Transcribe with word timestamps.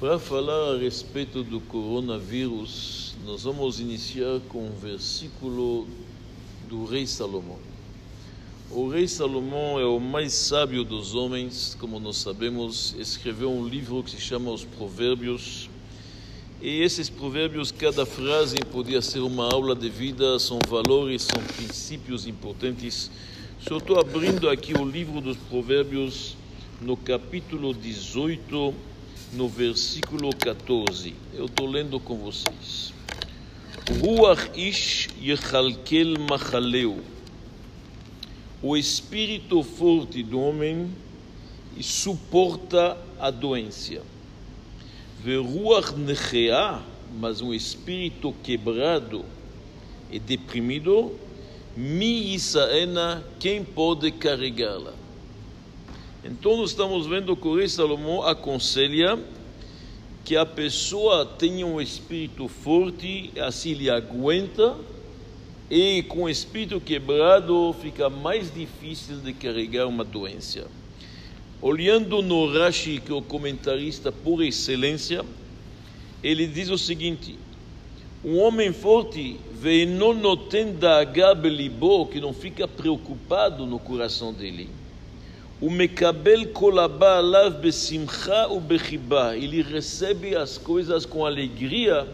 Para 0.00 0.16
falar 0.16 0.76
a 0.76 0.78
respeito 0.78 1.42
do 1.42 1.58
coronavírus, 1.58 3.16
nós 3.26 3.42
vamos 3.42 3.80
iniciar 3.80 4.38
com 4.48 4.68
um 4.68 4.70
versículo 4.70 5.88
do 6.68 6.84
rei 6.84 7.04
Salomão. 7.04 7.58
O 8.70 8.88
rei 8.88 9.08
Salomão 9.08 9.76
é 9.76 9.84
o 9.84 9.98
mais 9.98 10.32
sábio 10.34 10.84
dos 10.84 11.16
homens, 11.16 11.76
como 11.80 11.98
nós 11.98 12.16
sabemos, 12.18 12.94
escreveu 12.96 13.50
um 13.50 13.66
livro 13.66 14.00
que 14.04 14.12
se 14.12 14.20
chama 14.20 14.52
Os 14.52 14.64
Provérbios. 14.64 15.68
E 16.62 16.80
esses 16.80 17.10
provérbios, 17.10 17.72
cada 17.72 18.06
frase 18.06 18.54
podia 18.70 19.02
ser 19.02 19.18
uma 19.18 19.52
aula 19.52 19.74
de 19.74 19.88
vida, 19.88 20.38
são 20.38 20.60
valores, 20.68 21.22
são 21.22 21.42
princípios 21.56 22.24
importantes. 22.24 23.10
Só 23.68 23.78
estou 23.78 23.98
abrindo 23.98 24.48
aqui 24.48 24.74
o 24.74 24.88
livro 24.88 25.20
dos 25.20 25.36
provérbios 25.36 26.36
no 26.80 26.96
capítulo 26.96 27.74
18, 27.74 28.72
no 29.32 29.48
versículo 29.48 30.30
14. 30.34 31.14
Eu 31.34 31.46
estou 31.46 31.66
lendo 31.66 32.00
com 32.00 32.16
vocês. 32.16 32.92
Ruach 34.00 34.50
ish 34.54 35.08
yechalkel 35.20 36.18
machaleu. 36.28 37.02
O 38.62 38.76
espírito 38.76 39.62
forte 39.62 40.22
do 40.22 40.40
homem 40.40 40.90
suporta 41.80 42.98
a 43.18 43.30
doença. 43.30 44.02
Veruach 45.22 45.94
nechea, 45.96 46.80
mas 47.18 47.40
um 47.40 47.52
espírito 47.54 48.34
quebrado 48.42 49.24
e 50.10 50.18
deprimido, 50.18 51.14
mi 51.76 52.34
isaena, 52.34 53.24
quem 53.38 53.62
pode 53.62 54.10
carregá-la? 54.10 54.97
Então, 56.24 56.64
estamos 56.64 57.06
vendo 57.06 57.36
que 57.36 57.46
o 57.46 57.56
rei 57.56 57.68
Salomão 57.68 58.22
aconselha 58.22 59.18
que 60.24 60.36
a 60.36 60.44
pessoa 60.44 61.24
tenha 61.24 61.64
um 61.64 61.80
espírito 61.80 62.48
forte, 62.48 63.32
assim 63.40 63.70
ele 63.70 63.88
aguenta, 63.88 64.76
e 65.70 66.02
com 66.02 66.24
o 66.24 66.28
espírito 66.28 66.80
quebrado 66.80 67.74
fica 67.80 68.10
mais 68.10 68.52
difícil 68.52 69.18
de 69.18 69.32
carregar 69.32 69.86
uma 69.86 70.04
doença. 70.04 70.66
Olhando 71.62 72.20
no 72.20 72.52
Rashi, 72.52 73.00
que 73.00 73.12
é 73.12 73.14
o 73.14 73.22
comentarista 73.22 74.10
por 74.10 74.42
excelência, 74.42 75.24
ele 76.22 76.46
diz 76.46 76.68
o 76.68 76.76
seguinte: 76.76 77.38
um 78.24 78.38
homem 78.38 78.72
forte, 78.72 79.36
ve'eno 79.52 80.12
noten 80.12 80.72
da'aga 80.74 81.34
belibo, 81.34 82.06
que 82.06 82.20
não 82.20 82.32
fica 82.32 82.66
preocupado 82.66 83.64
no 83.64 83.78
coração 83.78 84.32
dele. 84.32 84.77
Ele 89.34 89.60
recebe 89.60 90.36
as 90.36 90.56
coisas 90.56 91.04
com 91.04 91.26
alegria, 91.26 92.06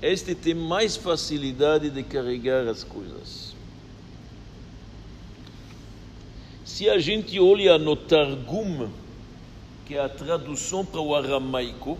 este 0.00 0.34
tem 0.34 0.54
mais 0.54 0.96
facilidade 0.96 1.90
de 1.90 2.02
carregar 2.02 2.66
as 2.66 2.82
coisas. 2.82 3.54
Se 6.64 6.88
a 6.88 6.98
gente 6.98 7.38
olha 7.38 7.76
no 7.76 7.94
Targum, 7.94 8.88
que 9.84 9.96
é 9.96 10.00
a 10.00 10.08
tradução 10.08 10.86
para 10.86 11.00
o 11.00 11.14
aramaico, 11.14 11.98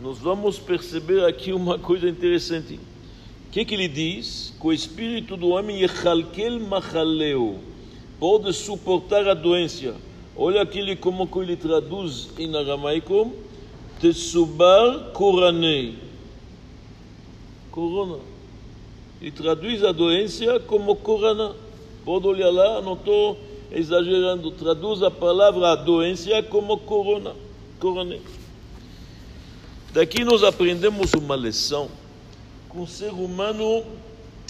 nós 0.00 0.18
vamos 0.18 0.58
perceber 0.58 1.26
aqui 1.26 1.52
uma 1.52 1.78
coisa 1.78 2.08
interessante. 2.08 2.80
O 3.46 3.50
que, 3.50 3.64
que 3.66 3.74
ele 3.74 3.88
diz? 3.88 4.54
Que 4.58 4.66
o 4.66 4.72
espírito 4.72 5.36
do 5.36 5.48
homem 5.48 5.82
yechalkel 5.82 6.58
machaleu, 6.60 7.60
pode 8.20 8.52
suportar 8.52 9.26
a 9.26 9.34
doença. 9.34 9.94
Olha 10.36 10.60
aquele 10.60 10.94
como 10.94 11.26
que 11.26 11.38
ele 11.38 11.56
traduz 11.56 12.28
em 12.38 12.54
aramaico, 12.54 13.32
tesubar 13.98 15.10
koranei. 15.12 15.98
Corona. 17.70 18.18
Ele 19.20 19.30
traduz 19.30 19.82
a 19.82 19.90
doença 19.90 20.60
como 20.60 20.94
corona. 20.96 21.54
Pode 22.04 22.26
olhar 22.26 22.50
lá, 22.50 22.82
não 22.82 22.92
estou 22.92 23.38
exagerando. 23.72 24.50
Traduz 24.50 25.02
a 25.02 25.10
palavra 25.10 25.74
doença 25.76 26.42
como 26.42 26.78
corona. 26.78 27.34
Corona. 27.78 28.18
Daqui 29.92 30.24
nós 30.24 30.42
aprendemos 30.42 31.12
uma 31.14 31.36
lição. 31.36 31.88
Que 32.70 32.78
o 32.78 32.86
ser 32.86 33.12
humano 33.12 33.84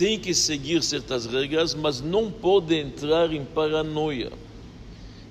tem 0.00 0.18
que 0.18 0.32
seguir 0.32 0.82
certas 0.82 1.26
regras, 1.26 1.74
mas 1.74 2.00
não 2.00 2.30
pode 2.30 2.74
entrar 2.74 3.30
em 3.34 3.44
paranoia. 3.44 4.32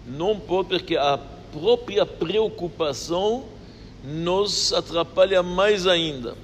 Não 0.06 0.40
pode, 0.40 0.69
porque 0.69 0.96
a 0.96 1.18
própria 1.18 2.06
preocupação 2.06 3.46
nos 4.03 4.72
atrapalha 4.72 5.41
mais 5.41 5.88
ainda. 5.88 6.35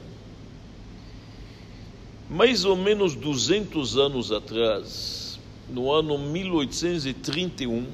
Mais 2.27 2.65
ou 2.65 2.75
menos 2.75 3.13
200 3.13 3.95
anos 3.95 4.31
atrás, 4.31 5.39
no 5.69 5.91
ano 5.91 6.17
1831, 6.17 7.85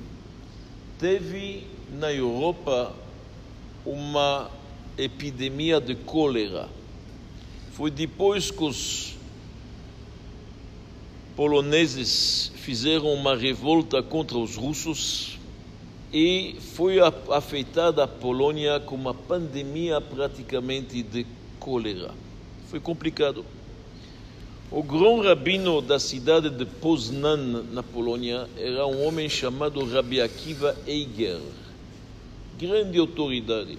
teve 0.97 1.67
na 1.99 2.09
Europa 2.09 2.95
uma 3.85 4.49
epidemia 4.97 5.81
de 5.81 5.93
cólera. 5.93 6.69
Foi 7.73 7.91
depois 7.91 8.49
que 8.49 8.63
os 8.63 9.19
poloneses 11.35 12.51
fizeram 12.55 13.13
uma 13.13 13.35
revolta 13.35 14.03
contra 14.03 14.37
os 14.37 14.55
russos 14.55 15.39
e 16.13 16.55
foi 16.75 16.97
afetada 17.29 18.03
a 18.03 18.07
Polônia 18.07 18.79
com 18.79 18.95
uma 18.95 19.13
pandemia 19.13 20.01
praticamente 20.01 21.01
de 21.01 21.25
cólera. 21.59 22.11
Foi 22.67 22.79
complicado. 22.79 23.45
O 24.69 24.81
grão 24.81 25.21
rabino 25.21 25.81
da 25.81 25.99
cidade 25.99 26.49
de 26.49 26.65
Poznan, 26.65 27.63
na 27.71 27.83
Polônia, 27.83 28.47
era 28.57 28.85
um 28.85 29.05
homem 29.05 29.27
chamado 29.27 29.83
Rabbi 29.85 30.21
Akiva 30.21 30.77
Eiger, 30.87 31.39
grande 32.57 32.97
autoridade. 32.97 33.77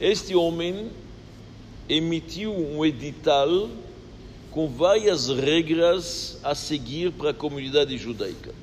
Este 0.00 0.34
homem 0.34 0.90
emitiu 1.88 2.54
um 2.54 2.84
edital 2.84 3.68
com 4.52 4.68
várias 4.68 5.28
regras 5.28 6.38
a 6.44 6.54
seguir 6.54 7.10
para 7.12 7.30
a 7.30 7.34
comunidade 7.34 7.96
judaica. 7.96 8.54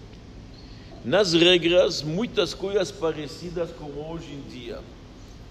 Nas 1.03 1.33
regras, 1.33 2.03
muitas 2.03 2.53
coisas 2.53 2.91
parecidas 2.91 3.72
com 3.72 3.85
hoje 4.09 4.27
em 4.31 4.41
dia. 4.50 4.79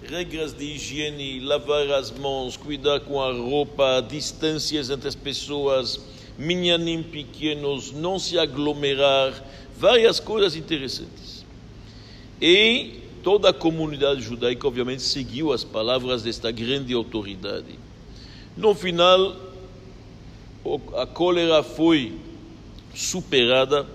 Regras 0.09 0.55
de 0.55 0.65
higiene, 0.65 1.41
lavar 1.41 1.91
as 1.91 2.13
mãos, 2.13 2.57
cuidar 2.57 3.01
com 3.01 3.21
a 3.21 3.33
roupa, 3.33 4.01
distâncias 4.09 4.91
entre 4.91 5.09
as 5.09 5.17
pessoas, 5.17 6.01
minyanim 6.39 7.03
pequenos, 7.03 7.91
não 7.91 8.17
se 8.17 8.39
aglomerar, 8.39 9.45
várias 9.77 10.21
coisas 10.21 10.55
interessantes. 10.55 11.45
E 12.41 13.01
toda 13.25 13.49
a 13.49 13.53
comunidade 13.53 14.21
judaica, 14.21 14.69
obviamente, 14.69 15.03
seguiu 15.03 15.53
as 15.53 15.65
palavras 15.65 16.23
desta 16.23 16.53
grande 16.53 16.95
autoridade. 16.95 17.77
No 18.57 18.73
final, 18.75 19.48
a 20.97 21.07
cólera 21.07 21.63
foi 21.63 22.19
superada 22.95 23.87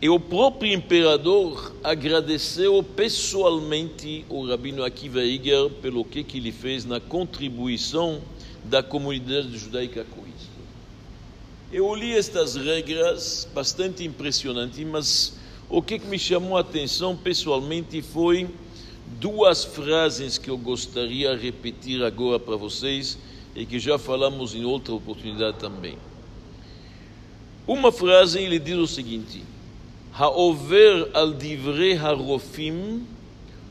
e 0.00 0.08
o 0.08 0.20
próprio 0.20 0.72
imperador 0.72 1.74
agradeceu 1.82 2.82
pessoalmente 2.82 4.24
o 4.28 4.46
Rabino 4.46 4.84
Akiva 4.84 5.22
Iger 5.22 5.70
pelo 5.82 6.04
que, 6.04 6.22
que 6.22 6.38
ele 6.38 6.52
fez 6.52 6.84
na 6.84 7.00
contribuição 7.00 8.20
da 8.64 8.82
comunidade 8.82 9.56
judaica 9.58 10.04
com 10.04 10.20
isso. 10.20 10.48
Eu 11.72 11.94
li 11.94 12.14
estas 12.14 12.54
regras 12.54 13.48
bastante 13.52 14.04
impressionantes, 14.04 14.86
mas 14.86 15.36
o 15.68 15.82
que, 15.82 15.98
que 15.98 16.06
me 16.06 16.18
chamou 16.18 16.56
a 16.56 16.60
atenção 16.60 17.16
pessoalmente 17.16 18.00
foi 18.00 18.48
duas 19.18 19.64
frases 19.64 20.38
que 20.38 20.48
eu 20.48 20.56
gostaria 20.56 21.36
de 21.36 21.42
repetir 21.42 22.02
agora 22.04 22.38
para 22.38 22.56
vocês 22.56 23.18
e 23.58 23.66
que 23.66 23.80
já 23.80 23.98
falamos 23.98 24.54
em 24.54 24.64
outra 24.64 24.94
oportunidade 24.94 25.58
também. 25.58 25.98
Uma 27.66 27.90
frase 27.90 28.38
ele 28.38 28.60
diz 28.60 28.76
o 28.76 28.86
seguinte: 28.86 29.42
Haover 30.16 31.10
al 31.12 31.34
divrei 31.34 31.96
harofim 31.96 33.04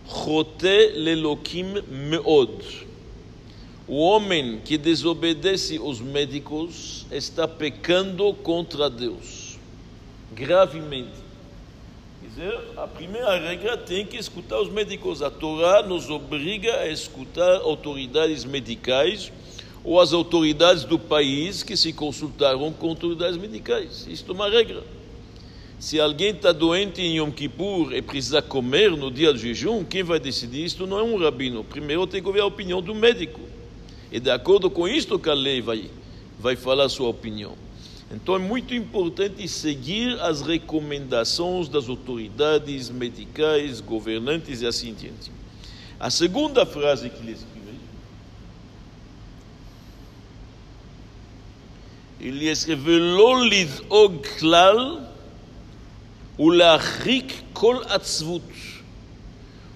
chote 0.06 0.92
lelokim 0.94 1.81
meod. 1.89 2.86
O 3.88 3.95
homem 4.00 4.60
que 4.60 4.78
desobedece 4.78 5.80
os 5.80 6.01
médicos 6.01 7.06
está 7.10 7.48
pecando 7.48 8.34
contra 8.34 8.89
Deus, 8.89 9.57
gravemente. 10.34 11.25
Quer 12.19 12.28
dizer, 12.28 12.60
a 12.75 12.86
primeira 12.86 13.39
regra 13.39 13.78
tem 13.78 14.06
que 14.06 14.18
escutar 14.18 14.60
os 14.60 14.69
médicos. 14.69 15.22
A 15.22 15.31
Torá 15.31 15.81
nos 15.81 16.10
obriga 16.10 16.81
a 16.81 16.89
escutar 16.89 17.62
autoridades 17.62 18.44
medicais 18.44 19.31
ou 19.88 20.01
as 20.01 20.12
autoridades 20.12 20.84
do 20.84 21.00
país 21.00 21.63
que 21.63 21.78
se 21.78 21.94
consultaram 21.94 22.74
com 22.74 22.89
autoridades 22.89 23.38
medicais. 23.38 24.06
Isto 24.06 24.34
é 24.34 24.36
uma 24.36 24.50
regra. 24.50 24.84
Se 25.80 25.98
alguém 25.98 26.31
está 26.31 26.51
doente 26.51 27.01
em 27.01 27.19
Yom 27.19 27.31
Kippur 27.31 27.94
e 27.94 28.01
precisa 28.01 28.42
comer 28.42 28.92
no 28.92 29.10
dia 29.10 29.31
do 29.31 29.39
jejum, 29.39 29.86
quem 29.86 30.04
vai 30.04 30.19
decidir 30.19 30.66
isto 30.66 30.86
não 30.86 31.00
é 31.00 31.04
um 31.04 31.18
rabino. 31.18 31.63
Primeiro 31.63 32.06
tem 32.06 32.22
que 32.22 32.28
ouvir 32.28 32.42
a 32.42 32.45
opinião 32.45 32.81
do 32.81 32.94
médico. 32.94 33.39
E 34.12 34.19
de 34.19 34.30
acordo 34.30 34.69
com 34.69 34.89
isto 34.89 35.18
que 35.18 35.30
a 35.30 35.34
lei 35.34 35.62
vai, 35.62 35.89
vai 36.38 36.57
falar 36.57 36.89
sua 36.89 37.07
opinião. 37.07 37.54
Então 38.12 38.36
é 38.36 38.39
muito 38.39 38.75
importante 38.75 39.48
seguir 39.48 40.19
as 40.19 40.42
recomendações 40.42 41.69
das 41.69 41.88
autoridades 41.88 42.89
medicais, 42.89 43.80
governantes 43.80 44.62
e 44.62 44.68
assim 44.68 44.94
diante. 44.94 45.31
A 45.98 46.10
segunda 46.10 46.66
frase 46.66 47.10
que 47.10 47.25
lhes 47.25 47.45
escreveu: 52.19 52.99
Lo 53.15 53.43
lidog 53.43 54.19
klal 54.39 55.01
ulachrik 56.37 57.33
kol 57.53 57.83
atzvut. 57.89 58.43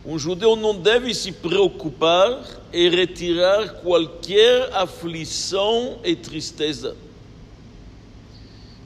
Um 0.03 0.17
judeu 0.17 0.55
não 0.55 0.79
deve 0.79 1.13
se 1.13 1.31
preocupar 1.31 2.43
e 2.73 2.89
retirar 2.89 3.81
qualquer 3.81 4.73
aflição 4.73 5.99
e 6.03 6.15
tristeza. 6.15 6.95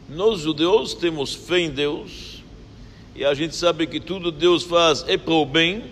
Nós 0.10 0.42
judeus 0.42 0.94
temos 0.94 1.34
fé 1.34 1.62
em 1.62 1.70
Deus 1.70 2.44
e 3.16 3.24
a 3.24 3.34
gente 3.34 3.56
sabe 3.56 3.88
que 3.88 4.00
tudo 4.00 4.30
Deus 4.30 4.64
faz 4.64 5.06
é 5.08 5.18
para 5.18 5.34
o 5.34 5.46
bem 5.46 5.86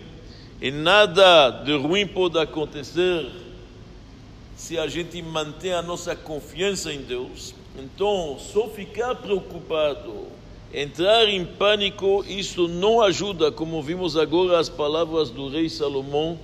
e 0.60 0.70
nada 0.70 1.50
de 1.64 1.74
ruim 1.74 2.06
pode 2.06 2.38
acontecer 2.38 3.26
se 4.56 4.78
a 4.78 4.86
gente 4.86 5.20
mantém 5.22 5.72
a 5.72 5.82
nossa 5.82 6.14
confiança 6.14 6.92
em 6.92 7.02
Deus. 7.02 7.54
Então, 7.78 8.36
só 8.38 8.68
ficar 8.68 9.16
preocupado, 9.16 10.28
entrar 10.72 11.28
em 11.28 11.44
pânico, 11.44 12.24
isso 12.28 12.68
não 12.68 13.00
ajuda, 13.00 13.50
como 13.50 13.82
vimos 13.82 14.16
agora 14.16 14.58
as 14.58 14.68
palavras 14.68 15.30
do 15.30 15.48
rei 15.48 15.68
Salomão, 15.68 16.38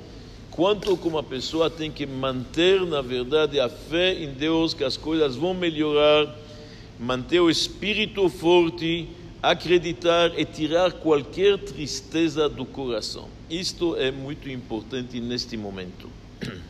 quanto 0.50 0.96
como 0.96 1.18
a 1.18 1.22
pessoa 1.22 1.70
tem 1.70 1.90
que 1.90 2.04
manter, 2.04 2.80
na 2.84 3.00
verdade, 3.00 3.60
a 3.60 3.68
fé 3.68 4.12
em 4.12 4.32
Deus, 4.32 4.74
que 4.74 4.82
as 4.82 4.96
coisas 4.96 5.36
vão 5.36 5.54
melhorar, 5.54 6.36
manter 6.98 7.40
o 7.40 7.48
espírito 7.48 8.28
forte, 8.28 9.08
acreditar 9.42 10.38
e 10.38 10.44
tirar 10.44 10.92
qualquer 10.92 11.56
tristeza 11.58 12.48
do 12.48 12.66
coração. 12.66 13.28
Isto 13.48 13.96
é 13.96 14.10
muito 14.10 14.50
importante 14.50 15.20
neste 15.20 15.56
momento. 15.56 16.10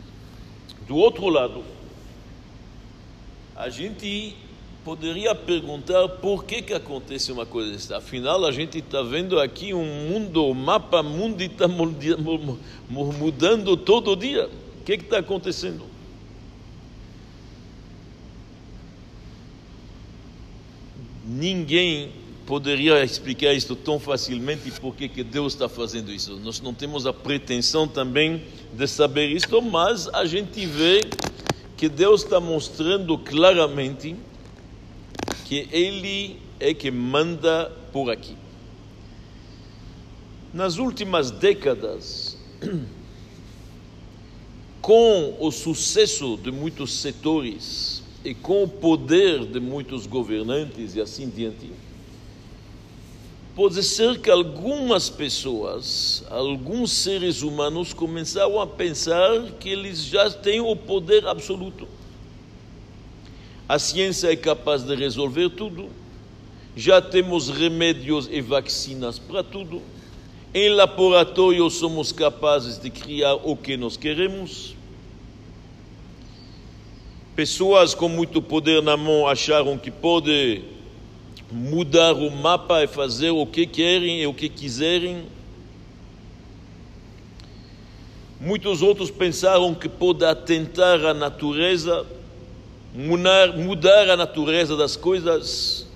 Do 0.91 0.97
outro 0.97 1.29
lado, 1.29 1.63
a 3.55 3.71
gente 3.71 4.35
poderia 4.85 5.33
perguntar 5.37 6.09
por 6.09 6.45
que, 6.45 6.61
que 6.63 6.75
acontece 6.75 7.31
uma 7.31 7.47
coisa 7.47 7.71
dessa. 7.71 7.99
Afinal, 7.99 8.45
a 8.45 8.51
gente 8.51 8.79
está 8.79 9.01
vendo 9.01 9.39
aqui 9.39 9.73
um 9.73 9.85
mundo, 9.85 10.45
o 10.45 10.53
mapa 10.53 11.01
mundo 11.01 11.41
está 11.43 11.69
mudando 12.89 13.77
todo 13.77 14.17
dia. 14.17 14.49
O 14.81 14.85
que 14.85 14.95
está 14.95 15.21
acontecendo? 15.21 15.85
Ninguém 21.25 22.11
poderia 22.45 23.05
explicar 23.05 23.55
isso 23.55 23.77
tão 23.77 24.01
facilmente 24.01 24.69
por 24.81 24.97
que 24.97 25.23
Deus 25.23 25.53
está 25.53 25.69
fazendo 25.69 26.13
isso. 26.13 26.35
Nós 26.41 26.61
não 26.61 26.75
temos 26.75 27.07
a 27.07 27.13
pretensão 27.13 27.87
também 27.87 28.43
de 28.73 28.87
saber 28.87 29.29
isso, 29.29 29.61
mas 29.63 30.09
a 30.09 30.25
gente 30.25 30.65
vê 30.67 31.01
que 31.77 31.89
Deus 31.89 32.23
está 32.23 32.39
mostrando 32.39 33.17
claramente 33.19 34.17
que 35.45 35.69
Ele 35.73 36.39
é 36.61 36.75
que 36.75 36.91
manda 36.91 37.73
por 37.93 38.11
aqui. 38.11 38.37
Nas 40.53 40.79
últimas 40.79 41.31
décadas, 41.31 42.37
com 44.83 45.37
o 45.39 45.51
sucesso 45.51 46.37
de 46.37 46.51
muitos 46.51 46.93
setores 46.93 48.03
e 48.25 48.35
com 48.35 48.65
o 48.65 48.69
poder 48.69 49.47
de 49.47 49.61
muitos 49.61 50.07
governantes 50.07 50.95
e 50.95 51.01
assim 51.01 51.29
diante, 51.29 51.71
pode 53.61 53.83
ser 53.83 54.19
que 54.19 54.31
algumas 54.31 55.11
pessoas, 55.11 56.25
alguns 56.31 56.93
seres 56.93 57.43
humanos 57.43 57.93
começaram 57.93 58.59
a 58.59 58.67
pensar 58.67 59.39
que 59.61 59.69
eles 59.69 60.03
já 60.03 60.31
têm 60.31 60.62
o 60.62 60.75
poder 60.75 61.27
absoluto. 61.27 61.87
A 63.69 63.79
ciência 63.79 64.33
é 64.33 64.37
capaz 64.37 64.83
de 64.83 64.95
resolver 64.95 65.51
tudo. 65.51 65.91
Já 66.75 67.03
temos 67.03 67.51
remédios 67.51 68.31
e 68.33 68.41
vacinas 68.41 69.19
para 69.19 69.45
tudo. 69.45 69.83
Em 70.55 70.71
laboratório 70.71 71.69
somos 71.69 72.12
capazes 72.12 72.79
de 72.79 72.89
criar 72.89 73.35
o 73.35 73.55
que 73.55 73.77
nós 73.77 73.95
queremos. 73.95 74.75
Pessoas 77.37 77.95
com 77.95 78.09
muito 78.09 78.41
poder 78.41 78.83
na 78.83 78.97
mão 78.97 79.27
acharam 79.27 79.77
que 79.77 79.91
pode 79.91 80.65
mudar 81.50 82.12
o 82.12 82.31
mapa 82.31 82.82
e 82.82 82.87
fazer 82.87 83.31
o 83.31 83.44
que 83.44 83.67
querem 83.67 84.23
e 84.23 84.26
o 84.26 84.35
que 84.35 84.49
quiserem. 84.49 85.25
Muitos 88.41 88.81
outros 88.81 89.11
pensaram 89.11 89.75
que 89.75 89.88
pode 89.88 90.25
atentar 90.25 91.05
à 91.05 91.12
natureza, 91.12 92.06
mudar, 92.94 93.56
mudar 93.56 94.08
a 94.08 94.17
natureza 94.17 94.76
das 94.76 94.97
coisas, 94.97 95.87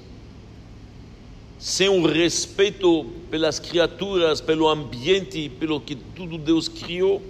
sem 1.59 1.89
o 1.89 2.07
respeito 2.07 3.07
pelas 3.31 3.59
criaturas, 3.59 4.41
pelo 4.43 4.69
ambiente, 4.69 5.49
pelo 5.59 5.81
que 5.81 5.95
tudo 5.95 6.37
Deus 6.37 6.69
criou. 6.69 7.23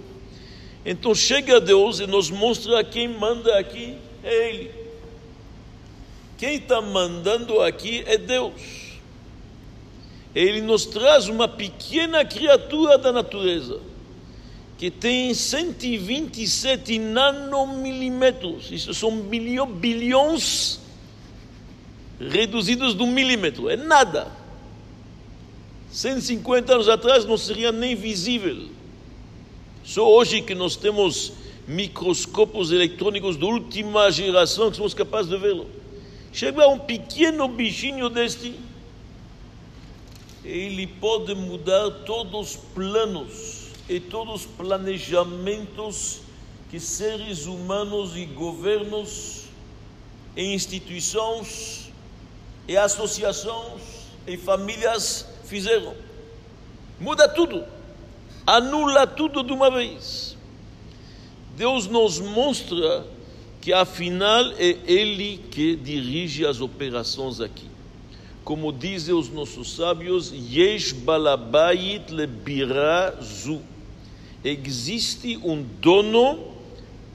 Então 0.85 1.15
chega 1.15 1.61
Deus 1.61 1.99
e 1.99 2.07
nos 2.07 2.29
mostra 2.29 2.83
quem 2.83 3.07
manda 3.07 3.57
aqui 3.57 3.95
é 4.23 4.49
Ele. 4.49 4.71
Quem 6.45 6.57
está 6.57 6.79
mandando 6.79 7.59
aqui 7.59 8.03
é 8.05 8.19
Deus. 8.19 8.53
Ele 10.35 10.61
nos 10.61 10.85
traz 10.85 11.27
uma 11.27 11.47
pequena 11.47 12.23
criatura 12.23 12.99
da 12.99 13.11
natureza 13.11 13.81
que 14.77 14.91
tem 14.91 15.33
127 15.33 16.99
nanomilímetros. 16.99 18.71
Isso 18.71 18.93
são 18.93 19.21
bilhões, 19.21 19.71
bilhões 19.71 20.79
reduzidos 22.19 22.93
de 22.95 23.01
um 23.01 23.11
milímetro. 23.11 23.67
É 23.67 23.75
nada. 23.75 24.31
150 25.89 26.75
anos 26.75 26.87
atrás 26.87 27.25
não 27.25 27.39
seria 27.39 27.71
nem 27.71 27.95
visível. 27.95 28.69
Só 29.83 30.07
hoje 30.07 30.43
que 30.43 30.53
nós 30.53 30.75
temos 30.75 31.33
microscópios 31.67 32.71
eletrônicos 32.71 33.35
de 33.35 33.45
última 33.45 34.11
geração 34.11 34.69
que 34.69 34.77
somos 34.77 34.93
capazes 34.93 35.27
de 35.27 35.37
vê-lo. 35.39 35.84
Chega 36.35 36.67
um 36.67 36.77
pequeno 36.77 37.47
bichinho 37.47 38.09
deste, 38.09 38.59
ele 40.43 40.85
pode 40.85 41.33
mudar 41.33 41.89
todos 42.05 42.49
os 42.49 42.55
planos 42.57 43.69
e 43.87 44.01
todos 44.01 44.41
os 44.41 44.45
planejamentos 44.45 46.19
que 46.69 46.77
seres 46.77 47.45
humanos 47.45 48.17
e 48.17 48.25
governos 48.25 49.43
e 50.35 50.53
instituições 50.53 51.89
e 52.67 52.75
associações 52.75 53.81
e 54.27 54.35
famílias 54.35 55.25
fizeram. 55.45 55.95
Muda 56.99 57.29
tudo, 57.29 57.63
anula 58.45 59.07
tudo 59.07 59.41
de 59.41 59.53
uma 59.53 59.71
vez. 59.71 60.35
Deus 61.55 61.87
nos 61.87 62.19
mostra 62.19 63.14
que 63.65 63.73
afinal 63.73 64.51
é 64.59 64.77
ele 64.85 65.39
que 65.49 65.75
dirige 65.75 66.45
as 66.45 66.61
operações 66.61 67.41
aqui. 67.41 67.65
Como 68.43 68.71
dizem 68.71 69.15
os 69.15 69.27
nossos 69.29 69.75
sábios, 69.75 70.31
Yesh 70.31 70.91
balabait 70.91 72.11
lebirazu. 72.11 73.59
Existe 74.43 75.37
um 75.37 75.63
dono 75.81 76.53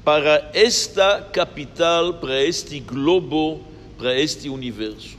para 0.05 0.51
esta 0.53 1.23
capital, 1.23 2.15
para 2.15 2.43
este 2.43 2.81
globo, 2.81 3.61
para 3.97 4.19
este 4.19 4.49
universo. 4.49 5.17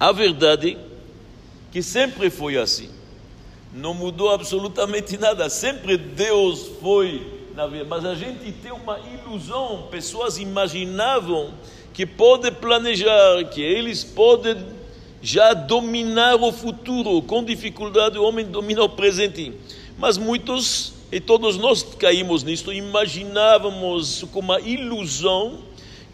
A 0.00 0.12
verdade 0.12 0.78
é 0.78 0.78
que 1.70 1.82
sempre 1.82 2.30
foi 2.30 2.56
assim. 2.56 2.88
Não 3.70 3.92
mudou 3.92 4.30
absolutamente 4.30 5.18
nada. 5.18 5.50
Sempre 5.50 5.98
Deus 5.98 6.70
foi 6.80 7.41
na 7.54 7.66
vida. 7.66 7.84
Mas 7.84 8.04
a 8.04 8.14
gente 8.14 8.52
tem 8.52 8.72
uma 8.72 8.98
ilusão, 8.98 9.88
pessoas 9.90 10.38
imaginavam 10.38 11.52
que 11.92 12.06
pode 12.06 12.50
planejar, 12.50 13.44
que 13.50 13.60
eles 13.60 14.02
podem 14.02 14.56
já 15.20 15.52
dominar 15.52 16.36
o 16.36 16.52
futuro. 16.52 17.22
Com 17.22 17.44
dificuldade 17.44 18.18
o 18.18 18.24
homem 18.24 18.46
domina 18.46 18.82
o 18.82 18.88
presente. 18.88 19.52
Mas 19.98 20.16
muitos, 20.16 20.94
e 21.10 21.20
todos 21.20 21.58
nós 21.58 21.82
caímos 21.82 22.42
nisto, 22.42 22.72
imaginávamos 22.72 24.24
com 24.32 24.40
uma 24.40 24.60
ilusão 24.60 25.58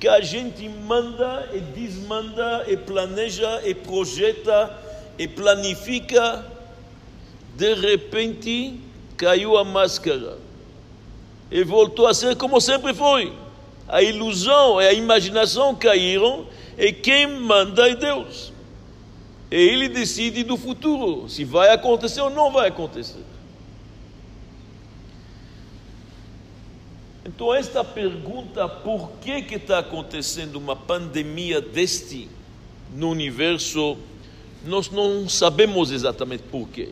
que 0.00 0.08
a 0.08 0.20
gente 0.20 0.68
manda 0.68 1.48
e 1.52 1.60
desmanda 1.60 2.64
e 2.68 2.76
planeja 2.76 3.62
e 3.64 3.74
projeta 3.74 4.76
e 5.18 5.26
planifica, 5.26 6.44
de 7.56 7.74
repente 7.74 8.78
caiu 9.16 9.56
a 9.56 9.64
máscara 9.64 10.47
e 11.50 11.64
voltou 11.64 12.06
a 12.06 12.14
ser 12.14 12.36
como 12.36 12.60
sempre 12.60 12.94
foi. 12.94 13.32
A 13.86 14.02
ilusão 14.02 14.80
e 14.80 14.86
a 14.86 14.92
imaginação 14.92 15.74
caíram 15.74 16.46
e 16.76 16.92
quem 16.92 17.26
manda 17.26 17.88
é 17.88 17.94
Deus. 17.94 18.52
E 19.50 19.56
ele 19.56 19.88
decide 19.88 20.44
do 20.44 20.56
futuro, 20.56 21.28
se 21.28 21.44
vai 21.44 21.70
acontecer 21.70 22.20
ou 22.20 22.30
não 22.30 22.52
vai 22.52 22.68
acontecer. 22.68 23.24
Então, 27.24 27.54
esta 27.54 27.84
pergunta, 27.84 28.68
por 28.68 29.12
que 29.20 29.42
que 29.42 29.56
está 29.56 29.78
acontecendo 29.78 30.56
uma 30.56 30.74
pandemia 30.74 31.60
deste 31.60 32.28
no 32.94 33.10
universo, 33.10 33.96
nós 34.64 34.90
não 34.90 35.28
sabemos 35.28 35.90
exatamente 35.90 36.42
por 36.44 36.68
quê. 36.68 36.90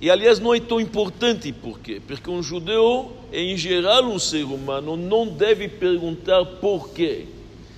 E, 0.00 0.08
aliás, 0.08 0.38
não 0.38 0.54
é 0.54 0.60
tão 0.60 0.80
importante 0.80 1.52
por 1.52 1.78
quê? 1.78 2.00
Porque 2.06 2.30
um 2.30 2.42
judeu, 2.42 3.12
em 3.30 3.54
geral, 3.56 4.04
um 4.04 4.18
ser 4.18 4.44
humano, 4.44 4.96
não 4.96 5.26
deve 5.26 5.68
perguntar 5.68 6.44
por 6.44 6.88
quê. 6.90 7.26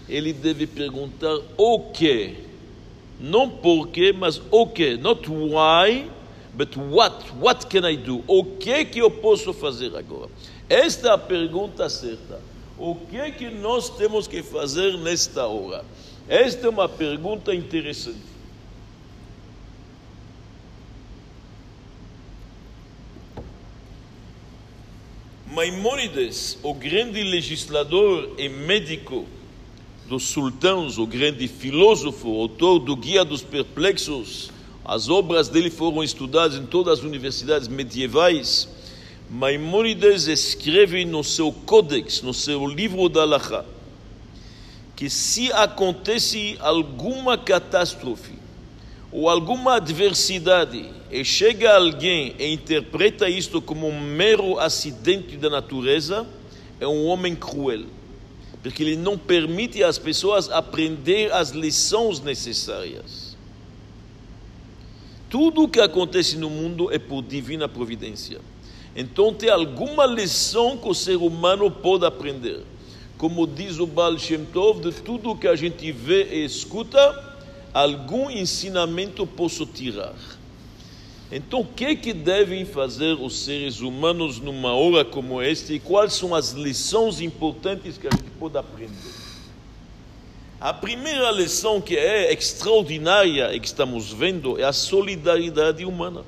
Ele 0.09 0.33
deve 0.33 0.67
perguntar 0.67 1.37
o 1.57 1.91
quê. 1.91 2.35
Não 3.19 3.51
por 3.51 3.89
quê, 3.89 4.13
mas 4.13 4.41
o 4.53 4.67
quê. 4.67 4.97
Not 4.97 5.29
why, 5.29 6.09
but 6.55 6.77
what. 6.77 7.25
What 7.41 7.67
can 7.67 7.89
I 7.89 7.97
do? 7.97 8.23
O 8.29 8.45
que 8.45 8.85
que 8.85 9.01
eu 9.01 9.11
posso 9.11 9.53
fazer 9.53 9.97
agora? 9.97 10.31
Esta 10.69 11.09
é 11.09 11.13
a 11.13 11.19
pergunta 11.19 11.89
certa. 11.89 12.41
O 12.79 12.95
que 12.95 13.33
que 13.33 13.51
nós 13.51 13.91
temos 13.91 14.29
que 14.29 14.43
fazer 14.43 14.97
nesta 14.99 15.47
hora? 15.47 15.85
Esta 16.29 16.67
é 16.67 16.71
uma 16.71 16.89
pergunta 16.89 17.53
interessante. 17.53 18.32
Maimônides, 25.53 26.57
o 26.63 26.73
grande 26.73 27.23
legislador 27.23 28.37
e 28.39 28.49
médico 28.49 29.27
dos 30.09 30.23
sultãos, 30.23 30.97
o 30.97 31.07
grande 31.07 31.47
filósofo, 31.47 32.41
autor 32.41 32.79
do 32.79 32.97
Guia 32.97 33.23
dos 33.23 33.43
Perplexos, 33.43 34.51
as 34.83 35.11
obras 35.11 35.51
dele 35.51 35.69
foram 35.69 36.03
estudadas 36.03 36.57
em 36.57 36.65
todas 36.65 37.01
as 37.01 37.05
universidades 37.05 37.69
medievais. 37.69 38.67
Maimônides 39.29 40.27
escreve 40.27 41.05
no 41.05 41.23
seu 41.23 41.53
Codex, 41.53 42.23
no 42.23 42.33
seu 42.33 42.67
livro 42.67 43.11
da 43.11 43.27
Lacha, 43.27 43.67
que 44.97 45.11
se 45.11 45.53
acontece 45.53 46.57
alguma 46.61 47.37
catástrofe 47.37 48.42
ou 49.13 49.29
alguma 49.29 49.75
adversidade 49.75 50.89
e 51.11 51.23
chega 51.23 51.77
alguém 51.77 52.35
e 52.39 52.51
interpreta 52.51 53.29
isto 53.29 53.61
como 53.61 53.87
um 53.87 54.01
mero 54.01 54.59
acidente 54.59 55.37
da 55.37 55.51
natureza, 55.51 56.27
é 56.81 56.89
um 56.89 57.05
homem 57.05 57.37
cruel, 57.37 57.85
porque 58.63 58.83
ele 58.83 58.97
não 58.97 59.19
permite 59.19 59.85
às 59.85 59.99
pessoas 59.99 60.51
aprender 60.51 61.31
as 61.31 61.51
lições 61.51 62.21
necessárias. 62.21 63.37
Tudo 65.29 65.65
o 65.65 65.69
que 65.69 65.81
acontece 65.81 66.39
no 66.39 66.49
mundo 66.49 66.91
é 66.91 66.99
por 66.99 67.23
divina 67.23 67.69
providência. 67.69 68.41
Então 68.97 69.33
tem 69.33 69.51
alguma 69.51 70.07
lição 70.07 70.77
que 70.77 70.89
o 70.89 70.95
ser 70.95 71.17
humano 71.17 71.71
pode 71.71 72.05
aprender. 72.07 72.61
Como 73.19 73.47
diz 73.47 73.79
o 73.79 73.87
Baal 73.87 74.19
Shem 74.19 74.45
Tov, 74.47 74.81
de 74.81 75.01
tudo 75.03 75.37
que 75.37 75.49
a 75.49 75.55
gente 75.55 75.91
vê 75.93 76.25
e 76.41 76.45
escuta, 76.45 77.32
algum 77.73 78.31
ensinamento 78.31 79.27
posso 79.27 79.67
tirar. 79.67 80.15
Então, 81.31 81.61
o 81.61 81.65
que, 81.65 81.97
que 81.97 82.13
devem 82.13 82.65
fazer 82.65 83.15
os 83.15 83.45
seres 83.45 83.81
humanos 83.81 84.39
numa 84.39 84.75
hora 84.75 85.05
como 85.05 85.41
esta 85.41 85.73
e 85.73 85.81
quais 85.81 86.13
são 86.13 86.35
as 86.35 86.51
lições 86.51 87.21
importantes 87.21 87.97
que 87.97 88.07
a 88.07 88.11
gente 88.11 88.31
pode 88.39 88.59
aprender? 88.59 88.93
A 90.61 90.75
primeira 90.75 91.31
lição 91.31 91.81
que 91.81 91.97
é 91.97 92.33
extraordinária 92.33 93.55
e 93.55 93.59
que 93.59 93.67
estamos 93.67 94.13
vendo 94.13 94.61
é 94.61 94.65
a 94.65 94.73
solidariedade 94.73 95.85
humana 95.85 96.23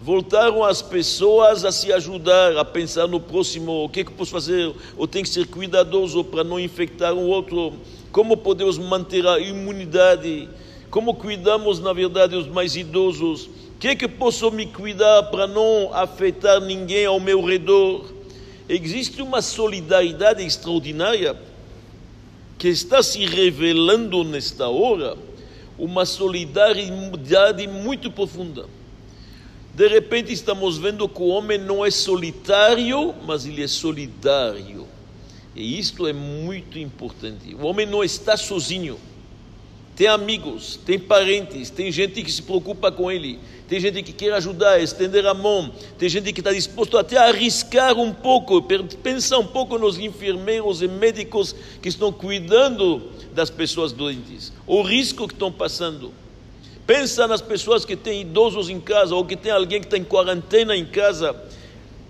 voltaram 0.00 0.62
as 0.62 0.80
pessoas 0.80 1.64
a 1.64 1.72
se 1.72 1.92
ajudar, 1.92 2.56
a 2.56 2.64
pensar 2.64 3.08
no 3.08 3.18
próximo, 3.18 3.84
o 3.84 3.88
que, 3.88 4.04
que 4.04 4.12
posso 4.12 4.30
fazer, 4.30 4.72
eu 4.98 5.06
tenho 5.06 5.24
que 5.24 5.30
ser 5.30 5.46
cuidadoso 5.46 6.22
para 6.22 6.44
não 6.44 6.58
infectar 6.58 7.12
o 7.14 7.26
outro, 7.26 7.74
como 8.10 8.36
podemos 8.36 8.78
manter 8.78 9.26
a 9.26 9.38
imunidade, 9.38 10.48
como 10.90 11.14
cuidamos, 11.14 11.80
na 11.80 11.92
verdade, 11.92 12.34
os 12.34 12.46
mais 12.46 12.74
idosos, 12.74 13.46
o 13.46 13.78
que, 13.78 13.88
é 13.88 13.94
que 13.94 14.08
posso 14.08 14.50
me 14.50 14.66
cuidar 14.66 15.24
para 15.24 15.46
não 15.46 15.92
afetar 15.92 16.60
ninguém 16.60 17.06
ao 17.06 17.20
meu 17.20 17.44
redor. 17.44 18.06
Existe 18.68 19.22
uma 19.22 19.40
solidariedade 19.40 20.44
extraordinária 20.44 21.36
que 22.58 22.68
está 22.68 23.02
se 23.02 23.24
revelando 23.24 24.24
nesta 24.24 24.68
hora, 24.68 25.16
uma 25.78 26.04
solidariedade 26.04 27.68
muito 27.68 28.10
profunda. 28.10 28.66
De 29.72 29.86
repente 29.86 30.32
estamos 30.32 30.76
vendo 30.76 31.08
que 31.08 31.22
o 31.22 31.28
homem 31.28 31.56
não 31.56 31.86
é 31.86 31.90
solitário, 31.90 33.14
mas 33.24 33.46
ele 33.46 33.62
é 33.62 33.68
solidário. 33.68 34.87
E 35.58 35.76
isto 35.76 36.06
é 36.06 36.12
muito 36.12 36.78
importante. 36.78 37.52
O 37.56 37.66
homem 37.66 37.84
não 37.84 38.04
está 38.04 38.36
sozinho. 38.36 38.96
Tem 39.96 40.06
amigos, 40.06 40.78
tem 40.86 40.96
parentes, 40.96 41.68
tem 41.68 41.90
gente 41.90 42.22
que 42.22 42.30
se 42.30 42.40
preocupa 42.40 42.92
com 42.92 43.10
ele, 43.10 43.40
tem 43.66 43.80
gente 43.80 44.00
que 44.04 44.12
quer 44.12 44.32
ajudar, 44.34 44.80
estender 44.80 45.26
a 45.26 45.34
mão, 45.34 45.72
tem 45.98 46.08
gente 46.08 46.32
que 46.32 46.40
está 46.40 46.52
disposto 46.52 46.96
até 46.96 47.16
a 47.16 47.24
arriscar 47.24 47.98
um 47.98 48.14
pouco, 48.14 48.62
pensar 49.02 49.38
um 49.38 49.46
pouco 49.48 49.76
nos 49.76 49.98
enfermeiros 49.98 50.82
e 50.82 50.86
médicos 50.86 51.52
que 51.82 51.88
estão 51.88 52.12
cuidando 52.12 53.10
das 53.34 53.50
pessoas 53.50 53.90
doentes, 53.90 54.52
o 54.68 54.82
risco 54.82 55.26
que 55.26 55.34
estão 55.34 55.50
passando. 55.50 56.14
Pensa 56.86 57.26
nas 57.26 57.42
pessoas 57.42 57.84
que 57.84 57.96
têm 57.96 58.20
idosos 58.20 58.70
em 58.70 58.78
casa 58.78 59.16
ou 59.16 59.24
que 59.24 59.34
tem 59.36 59.50
alguém 59.50 59.80
que 59.80 59.86
está 59.86 59.98
em 59.98 60.04
quarentena 60.04 60.76
em 60.76 60.86
casa. 60.86 61.34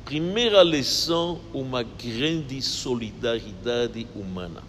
Primeira 0.09 0.63
lição, 0.63 1.39
uma 1.53 1.83
grande 1.83 2.63
solidariedade 2.63 4.07
humana. 4.17 4.63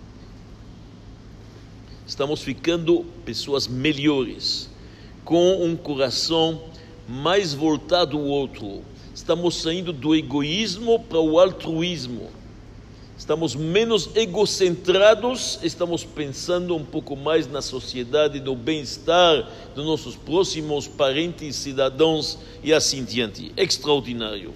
Estamos 2.05 2.41
ficando 2.41 3.05
pessoas 3.24 3.65
melhores, 3.65 4.69
com 5.24 5.63
um 5.63 5.77
coração 5.77 6.62
mais 7.08 7.53
voltado 7.53 8.17
ao 8.17 8.24
outro. 8.25 8.84
Estamos 9.15 9.62
saindo 9.62 9.93
do 9.93 10.13
egoísmo 10.13 11.00
para 11.00 11.22
o 11.22 11.39
altruísmo 11.39 12.29
estamos 13.17 13.53
menos 13.53 14.15
egocentrados, 14.15 15.60
estamos 15.62 16.05
pensando 16.05 16.74
um 16.74 16.86
pouco 16.86 17.17
mais 17.17 17.48
na 17.51 17.62
sociedade, 17.62 18.39
no 18.39 18.55
bem-estar 18.55 19.46
dos 19.75 19.86
nossos 19.86 20.15
próximos 20.15 20.88
parentes, 20.88 21.58
cidadãos 21.58 22.39
e 22.63 22.74
assim 22.74 23.03
diante. 23.03 23.51
Extraordinário. 23.58 24.53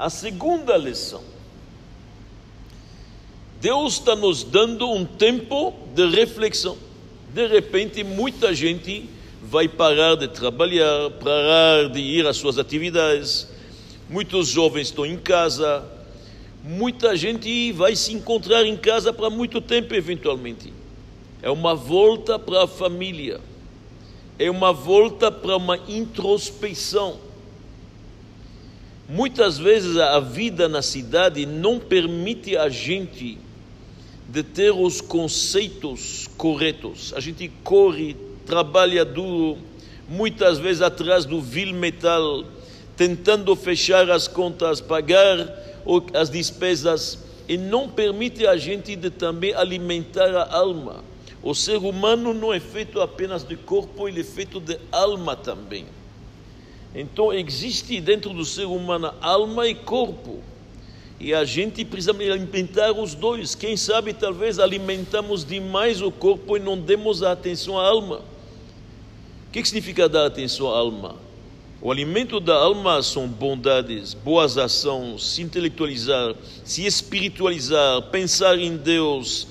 A 0.00 0.08
segunda 0.08 0.78
lição. 0.78 1.20
Deus 3.60 3.92
está 3.98 4.16
nos 4.16 4.42
dando 4.42 4.90
um 4.90 5.04
tempo 5.04 5.74
de 5.94 6.08
reflexão. 6.08 6.78
De 7.34 7.46
repente, 7.46 8.02
muita 8.02 8.54
gente 8.54 9.10
vai 9.42 9.68
parar 9.68 10.14
de 10.14 10.26
trabalhar, 10.28 11.10
parar 11.22 11.90
de 11.90 12.00
ir 12.00 12.26
às 12.26 12.38
suas 12.38 12.56
atividades. 12.56 13.46
Muitos 14.08 14.48
jovens 14.48 14.86
estão 14.86 15.04
em 15.04 15.18
casa, 15.18 15.84
muita 16.64 17.14
gente 17.14 17.70
vai 17.72 17.94
se 17.94 18.14
encontrar 18.14 18.64
em 18.64 18.78
casa 18.78 19.12
para 19.12 19.28
muito 19.28 19.60
tempo, 19.60 19.94
eventualmente. 19.94 20.72
É 21.42 21.50
uma 21.50 21.74
volta 21.74 22.38
para 22.38 22.64
a 22.64 22.66
família, 22.66 23.38
é 24.38 24.50
uma 24.50 24.72
volta 24.72 25.30
para 25.30 25.58
uma 25.58 25.76
introspecção. 25.76 27.28
Muitas 29.12 29.58
vezes 29.58 29.96
a 29.96 30.20
vida 30.20 30.68
na 30.68 30.82
cidade 30.82 31.44
não 31.44 31.80
permite 31.80 32.56
a 32.56 32.68
gente 32.68 33.38
de 34.28 34.44
ter 34.44 34.70
os 34.70 35.00
conceitos 35.00 36.28
corretos. 36.36 37.12
A 37.16 37.18
gente 37.18 37.50
corre, 37.64 38.14
trabalha 38.46 39.04
duro, 39.04 39.58
muitas 40.08 40.60
vezes 40.60 40.80
atrás 40.80 41.24
do 41.24 41.40
vil 41.40 41.74
metal, 41.74 42.44
tentando 42.96 43.56
fechar 43.56 44.08
as 44.08 44.28
contas, 44.28 44.80
pagar 44.80 45.58
as 46.14 46.30
despesas 46.30 47.18
e 47.48 47.58
não 47.58 47.88
permite 47.88 48.46
a 48.46 48.56
gente 48.56 48.94
de 48.94 49.10
também 49.10 49.52
alimentar 49.54 50.32
a 50.36 50.56
alma. 50.56 51.02
O 51.42 51.52
ser 51.52 51.78
humano 51.78 52.32
não 52.32 52.54
é 52.54 52.60
feito 52.60 53.00
apenas 53.00 53.42
de 53.42 53.56
corpo, 53.56 54.06
ele 54.06 54.20
é 54.20 54.24
feito 54.24 54.60
de 54.60 54.78
alma 54.92 55.34
também. 55.34 55.86
Então 56.94 57.32
existe 57.32 58.00
dentro 58.00 58.32
do 58.32 58.44
ser 58.44 58.64
humano 58.64 59.12
alma 59.20 59.66
e 59.68 59.74
corpo. 59.74 60.40
E 61.18 61.34
a 61.34 61.44
gente 61.44 61.84
precisa 61.84 62.12
alimentar 62.12 62.92
os 62.92 63.14
dois. 63.14 63.54
Quem 63.54 63.76
sabe, 63.76 64.14
talvez, 64.14 64.58
alimentamos 64.58 65.44
demais 65.44 66.00
o 66.00 66.10
corpo 66.10 66.56
e 66.56 66.60
não 66.60 66.78
demos 66.78 67.22
a 67.22 67.32
atenção 67.32 67.78
à 67.78 67.86
alma. 67.86 68.22
O 69.48 69.52
que, 69.52 69.64
significa 69.64 70.08
dar 70.08 70.26
atenção 70.26 70.68
à 70.72 70.78
alma? 70.78 71.16
O 71.82 71.90
alimento 71.90 72.40
da 72.40 72.54
alma 72.54 73.02
são 73.02 73.26
bondades, 73.26 74.14
boas 74.14 74.56
ações, 74.58 75.24
se 75.24 75.42
intelectualizar, 75.42 76.34
se 76.64 76.86
espiritualizar, 76.86 78.02
pensar 78.10 78.58
em 78.58 78.76
Deus, 78.76 79.46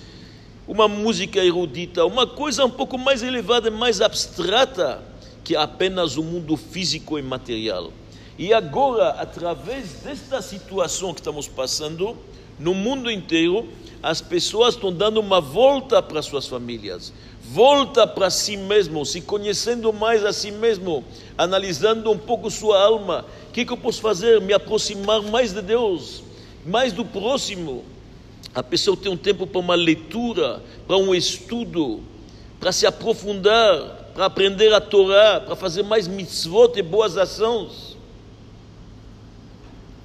uma 0.67 0.88
música 0.88 1.43
erudita, 1.43 2.05
uma 2.05 2.27
coisa 2.27 2.65
um 2.65 2.69
pouco 2.69 2.98
mais 2.98 3.24
elevada, 3.24 3.72
mais 3.72 4.00
abstrata 4.00 5.03
que 5.43 5.55
apenas 5.55 6.17
o 6.17 6.24
mundo 6.24 6.55
físico 6.55 7.17
e 7.17 7.22
material. 7.22 7.91
E 8.38 8.53
agora, 8.53 9.10
através 9.10 10.01
desta 10.03 10.41
situação 10.41 11.13
que 11.13 11.19
estamos 11.19 11.48
passando, 11.48 12.15
no 12.58 12.74
mundo 12.74 13.10
inteiro, 13.10 13.67
as 14.01 14.22
pessoas 14.22 14.75
estão 14.75 14.93
dando 14.93 15.19
uma 15.19 15.41
volta 15.41 16.01
para 16.01 16.22
suas 16.22 16.48
famílias, 16.48 17.12
volta 17.41 18.08
para 18.08 18.29
si 18.29 18.55
mesmo, 18.55 19.05
se 19.05 19.22
conhecendo 19.22 19.91
mais 19.91 20.24
a 20.24 20.31
si 20.31 20.51
mesmo, 20.51 21.03
analisando 21.38 22.12
um 22.12 22.17
pouco 22.17 22.50
sua 22.50 22.81
alma. 22.81 23.25
O 23.50 23.51
que, 23.51 23.65
que 23.65 23.74
eu 23.74 23.77
posso 23.77 24.00
fazer? 24.01 24.39
Me 24.39 24.53
aproximar 24.53 25.22
mais 25.22 25.51
de 25.51 25.62
Deus, 25.62 26.24
mais 26.65 26.93
do 26.93 27.03
próximo. 27.03 27.84
A 28.53 28.63
pessoa 28.63 28.96
tem 28.96 29.12
um 29.12 29.17
tempo 29.17 29.46
para 29.46 29.60
uma 29.60 29.75
leitura, 29.75 30.62
para 30.88 30.98
um 30.98 31.13
estudo, 31.13 32.01
para 32.60 32.72
se 32.72 32.86
aprofundar, 32.86 33.99
para 34.19 34.25
aprender 34.25 34.73
a 34.73 34.81
Torá, 34.81 35.39
para 35.39 35.55
fazer 35.55 35.81
mais 35.81 36.05
mitzvot 36.05 36.77
e 36.77 36.81
boas 36.81 37.15
ações. 37.15 37.95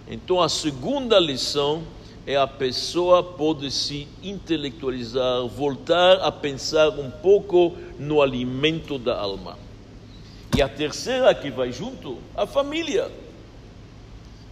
Então 0.09 0.40
a 0.40 0.49
segunda 0.49 1.18
lição 1.18 1.83
é 2.25 2.37
a 2.37 2.47
pessoa 2.47 3.25
pode 3.25 3.73
se 3.73 4.06
intelectualizar, 4.23 5.44
voltar 5.49 6.21
a 6.21 6.30
pensar 6.30 6.90
um 6.90 7.11
pouco 7.11 7.73
no 7.99 8.23
alimento 8.23 9.00
da 9.00 9.18
alma. 9.18 9.59
E 10.56 10.62
a 10.62 10.68
terceira 10.68 11.35
que 11.35 11.50
vai 11.50 11.73
junto, 11.73 12.18
a 12.37 12.47
família. 12.47 13.11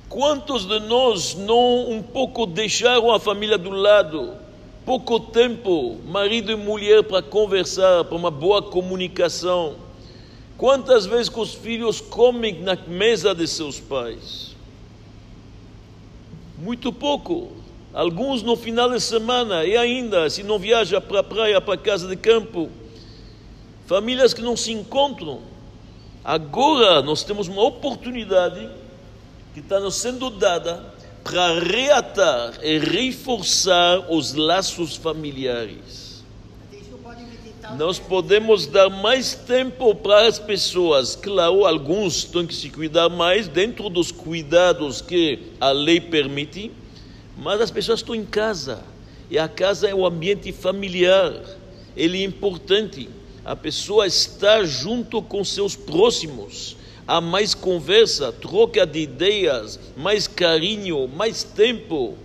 Quantos 0.09 0.67
de 0.67 0.81
nós 0.81 1.37
não 1.37 1.89
um 1.89 2.03
pouco 2.03 2.47
deixaram 2.47 3.13
a 3.13 3.21
família 3.21 3.57
do 3.57 3.71
lado? 3.71 4.42
Pouco 4.85 5.21
tempo, 5.21 5.97
marido 6.07 6.51
e 6.51 6.57
mulher 6.57 7.05
para 7.05 7.23
conversar, 7.23 8.03
para 8.05 8.17
uma 8.17 8.33
boa 8.33 8.61
comunicação. 8.61 9.77
Quantas 10.59 11.07
vezes 11.07 11.29
que 11.29 11.39
os 11.39 11.55
filhos 11.55 12.01
comem 12.01 12.61
na 12.61 12.75
mesa 12.75 13.33
de 13.33 13.47
seus 13.47 13.79
pais? 13.79 14.57
Muito 16.59 16.93
pouco. 16.93 17.53
Alguns 17.95 18.43
no 18.43 18.57
final 18.57 18.91
de 18.91 19.01
semana 19.01 19.65
e 19.65 19.77
ainda, 19.77 20.29
se 20.29 20.43
não 20.43 20.59
viaja 20.59 21.01
para 21.01 21.21
a 21.21 21.23
praia, 21.23 21.61
para 21.61 21.75
a 21.75 21.79
casa 21.79 22.09
de 22.09 22.17
campo. 22.17 22.69
Famílias 23.87 24.35
que 24.35 24.43
não 24.43 24.57
se 24.57 24.73
encontram. 24.73 25.41
Agora 26.25 27.03
nós 27.03 27.23
temos 27.23 27.47
uma 27.47 27.63
oportunidade 27.63 28.69
que 29.55 29.61
está 29.61 29.79
nos 29.79 29.95
sendo 29.95 30.31
dada 30.31 30.92
para 31.25 31.61
reatar 31.61 32.59
e 32.63 32.79
reforçar 32.79 34.13
os 34.13 34.35
laços 34.35 34.97
familiares. 34.97 36.03
Nós 37.79 37.99
podemos 37.99 38.67
dar 38.67 38.91
mais 38.91 39.35
tempo 39.35 39.95
para 39.95 40.27
as 40.27 40.39
pessoas. 40.39 41.17
Claro, 41.17 41.65
alguns 41.65 42.25
têm 42.25 42.47
que 42.47 42.55
se 42.55 42.69
cuidar 42.69 43.09
mais 43.09 43.49
dentro 43.49 43.89
dos 43.89 44.13
cuidados 44.13 45.01
que 45.01 45.39
a 45.59 45.71
lei 45.71 46.01
permite, 46.01 46.71
mas 47.39 47.61
as 47.61 47.71
pessoas 47.71 48.01
estão 48.01 48.15
em 48.15 48.27
casa. 48.27 48.83
E 49.31 49.39
a 49.39 49.49
casa 49.49 49.89
é 49.89 49.95
o 49.95 50.05
ambiente 50.05 50.53
familiar. 50.53 51.33
Ele 51.97 52.21
é 52.21 52.25
importante. 52.25 53.09
A 53.45 53.57
pessoa 53.57 54.07
está 54.07 54.65
junto 54.65 55.23
com 55.23 55.43
seus 55.43 55.75
próximos 55.75 56.77
há 57.13 57.21
mais 57.21 57.53
conversa, 57.53 58.33
troca 58.33 58.87
de 58.87 59.01
ideias, 59.01 59.79
mais 59.95 60.27
carinho, 60.27 61.07
mais 61.07 61.45
tempo, 61.45 62.17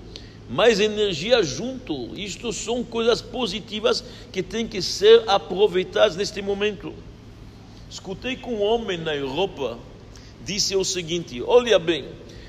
mais 0.49 0.79
energia 0.79 1.43
junto. 1.43 2.17
Isto 2.17 2.53
são 2.53 2.85
coisas 2.85 3.21
positivas 3.21 4.01
que 4.31 4.41
têm 4.41 4.65
que 4.65 4.81
ser 4.81 5.23
aproveitadas 5.27 6.15
neste 6.15 6.41
momento. 6.41 6.93
Escutei 7.89 8.37
com 8.37 8.55
um 8.55 8.61
homem 8.61 8.97
na 8.97 9.13
Europa, 9.13 9.77
disse 10.45 10.73
o 10.73 10.85
seguinte: 10.85 11.43
Olha 11.45 11.77
bem, 11.77 12.05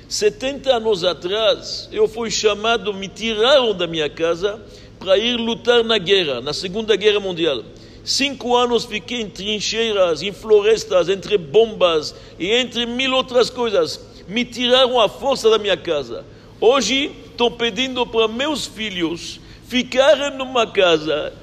70 0.09 0.77
anos 0.77 1.03
atrás 1.03 1.88
eu 1.90 2.07
fui 2.07 2.31
chamado, 2.31 2.94
me 2.94 3.09
tiraram 3.09 3.74
da 3.74 3.88
minha 3.88 4.09
casa 4.09 4.64
para 5.01 5.18
ir 5.18 5.35
lutar 5.35 5.83
na 5.83 5.98
guerra, 5.98 6.40
na 6.40 6.53
Segunda 6.53 6.94
Guerra 6.94 7.18
Mundial. 7.18 7.64
Cinco 8.09 8.57
anos 8.57 8.87
fiquei 8.87 9.21
em 9.21 9.29
trincheiras, 9.29 10.23
em 10.23 10.33
florestas, 10.33 11.11
entre 11.11 11.37
bombas 11.37 12.14
e 12.38 12.51
entre 12.51 12.87
mil 12.87 13.12
outras 13.12 13.51
coisas. 13.51 14.01
Me 14.27 14.47
tiraram 14.47 14.99
a 14.99 15.11
força 15.11 15.51
da 15.51 15.59
minha 15.59 15.77
casa. 15.77 16.25
Hoje 16.59 17.12
estou 17.27 17.51
pedindo 17.51 18.07
para 18.07 18.27
meus 18.27 18.64
filhos 18.64 19.38
ficarem 19.66 20.38
numa 20.38 20.66
casa 20.66 21.35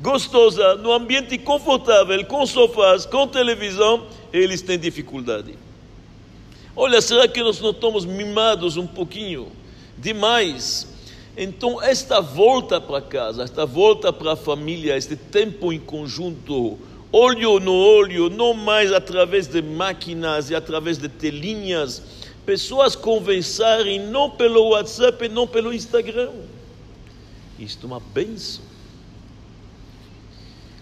gostosa, 0.00 0.76
num 0.76 0.92
ambiente 0.92 1.36
confortável, 1.38 2.24
com 2.26 2.46
sofás, 2.46 3.04
com 3.04 3.26
televisão, 3.26 4.06
eles 4.32 4.62
têm 4.62 4.78
dificuldade. 4.78 5.56
Olha, 6.76 7.00
será 7.00 7.26
que 7.26 7.42
nós 7.42 7.60
não 7.60 7.70
estamos 7.70 8.04
mimados 8.04 8.76
um 8.76 8.86
pouquinho 8.86 9.50
demais? 9.98 10.86
Então, 11.36 11.82
esta 11.82 12.20
volta 12.20 12.78
para 12.80 13.00
casa, 13.00 13.42
esta 13.42 13.64
volta 13.64 14.12
para 14.12 14.32
a 14.32 14.36
família, 14.36 14.96
este 14.96 15.16
tempo 15.16 15.72
em 15.72 15.80
conjunto, 15.80 16.78
olho 17.10 17.58
no 17.58 17.72
olho, 17.72 18.28
não 18.28 18.52
mais 18.52 18.92
através 18.92 19.46
de 19.46 19.62
máquinas 19.62 20.50
e 20.50 20.54
através 20.54 20.98
de 20.98 21.08
telinhas, 21.08 22.02
pessoas 22.44 22.94
conversarem 22.94 23.98
não 23.98 24.28
pelo 24.30 24.68
WhatsApp 24.70 25.24
e 25.24 25.28
não 25.28 25.46
pelo 25.46 25.72
Instagram. 25.72 26.32
Isto 27.58 27.84
é 27.84 27.86
uma 27.86 28.00
benção. 28.00 28.64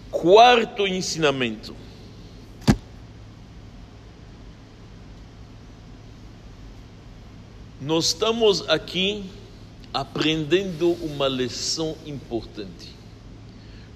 Quarto 0.09 0.85
ensinamento. 0.85 1.73
Nós 7.79 8.07
estamos 8.07 8.67
aqui 8.69 9.23
aprendendo 9.93 10.91
uma 11.03 11.27
lição 11.27 11.95
importante. 12.05 12.95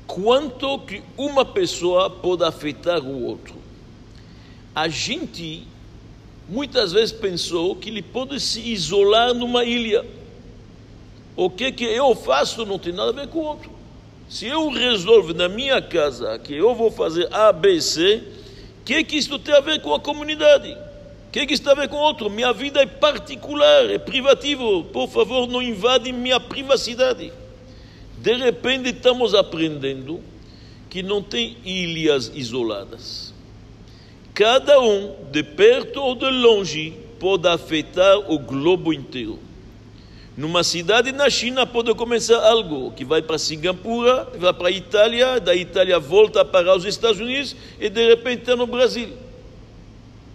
Quanto 0.05 0.79
que 0.79 1.01
uma 1.17 1.45
pessoa 1.45 2.09
pode 2.09 2.43
afetar 2.43 3.01
o 3.03 3.23
outro? 3.23 3.55
A 4.73 4.87
gente 4.87 5.65
muitas 6.47 6.91
vezes 6.91 7.11
pensou 7.11 7.75
que 7.75 7.89
ele 7.89 8.01
pode 8.01 8.39
se 8.39 8.59
isolar 8.59 9.33
numa 9.33 9.63
ilha. 9.63 10.05
O 11.35 11.49
que 11.49 11.71
que 11.71 11.83
eu 11.83 12.15
faço 12.15 12.65
não 12.65 12.77
tem 12.77 12.93
nada 12.93 13.09
a 13.09 13.13
ver 13.13 13.27
com 13.27 13.39
o 13.39 13.43
outro. 13.43 13.71
Se 14.29 14.47
eu 14.47 14.69
resolvo 14.69 15.33
na 15.33 15.47
minha 15.47 15.81
casa 15.81 16.37
que 16.39 16.53
eu 16.53 16.73
vou 16.73 16.91
fazer 16.91 17.27
A, 17.33 17.51
B, 17.51 17.79
C, 17.81 18.23
o 18.81 18.83
que 18.85 19.03
que 19.03 19.17
isso 19.17 19.37
tem 19.39 19.53
a 19.53 19.59
ver 19.59 19.81
com 19.81 19.93
a 19.93 19.99
comunidade? 19.99 20.75
Que, 21.35 21.47
que 21.47 21.53
está 21.53 21.73
a 21.73 21.75
ver 21.75 21.89
com 21.89 21.97
outro? 21.97 22.29
Minha 22.29 22.53
vida 22.53 22.81
é 22.81 22.85
particular, 22.85 23.89
é 23.89 23.97
privativo. 23.97 24.85
Por 24.85 25.09
favor, 25.09 25.45
não 25.49 25.61
invade 25.61 26.13
minha 26.13 26.39
privacidade. 26.39 27.29
De 28.17 28.33
repente, 28.35 28.91
estamos 28.91 29.35
aprendendo 29.35 30.21
que 30.89 31.03
não 31.03 31.21
tem 31.21 31.57
ilhas 31.65 32.31
isoladas. 32.33 33.33
Cada 34.33 34.79
um, 34.79 35.13
de 35.29 35.43
perto 35.43 35.99
ou 35.99 36.15
de 36.15 36.29
longe, 36.29 36.93
pode 37.19 37.49
afetar 37.49 38.31
o 38.31 38.39
globo 38.39 38.93
inteiro. 38.93 39.37
Numa 40.37 40.63
cidade 40.63 41.11
na 41.11 41.29
China 41.29 41.67
pode 41.67 41.93
começar 41.95 42.41
algo 42.47 42.91
que 42.91 43.03
vai 43.03 43.21
para 43.21 43.37
Singapura, 43.37 44.25
vai 44.37 44.53
para 44.53 44.69
a 44.69 44.71
Itália, 44.71 45.41
da 45.41 45.53
Itália 45.53 45.99
volta 45.99 46.45
para 46.45 46.73
os 46.73 46.85
Estados 46.85 47.19
Unidos 47.19 47.57
e 47.77 47.89
de 47.89 48.07
repente 48.07 48.39
está 48.39 48.55
no 48.55 48.67
Brasil. 48.67 49.24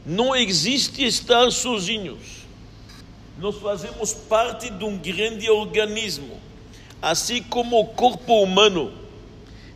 Não 0.05 0.35
existe 0.35 1.05
estar 1.05 1.51
sozinhos. 1.51 2.41
Nós 3.39 3.57
fazemos 3.57 4.13
parte 4.13 4.71
de 4.71 4.85
um 4.85 4.97
grande 4.97 5.49
organismo, 5.51 6.39
assim 7.01 7.43
como 7.43 7.81
o 7.81 7.87
corpo 7.87 8.43
humano. 8.43 8.93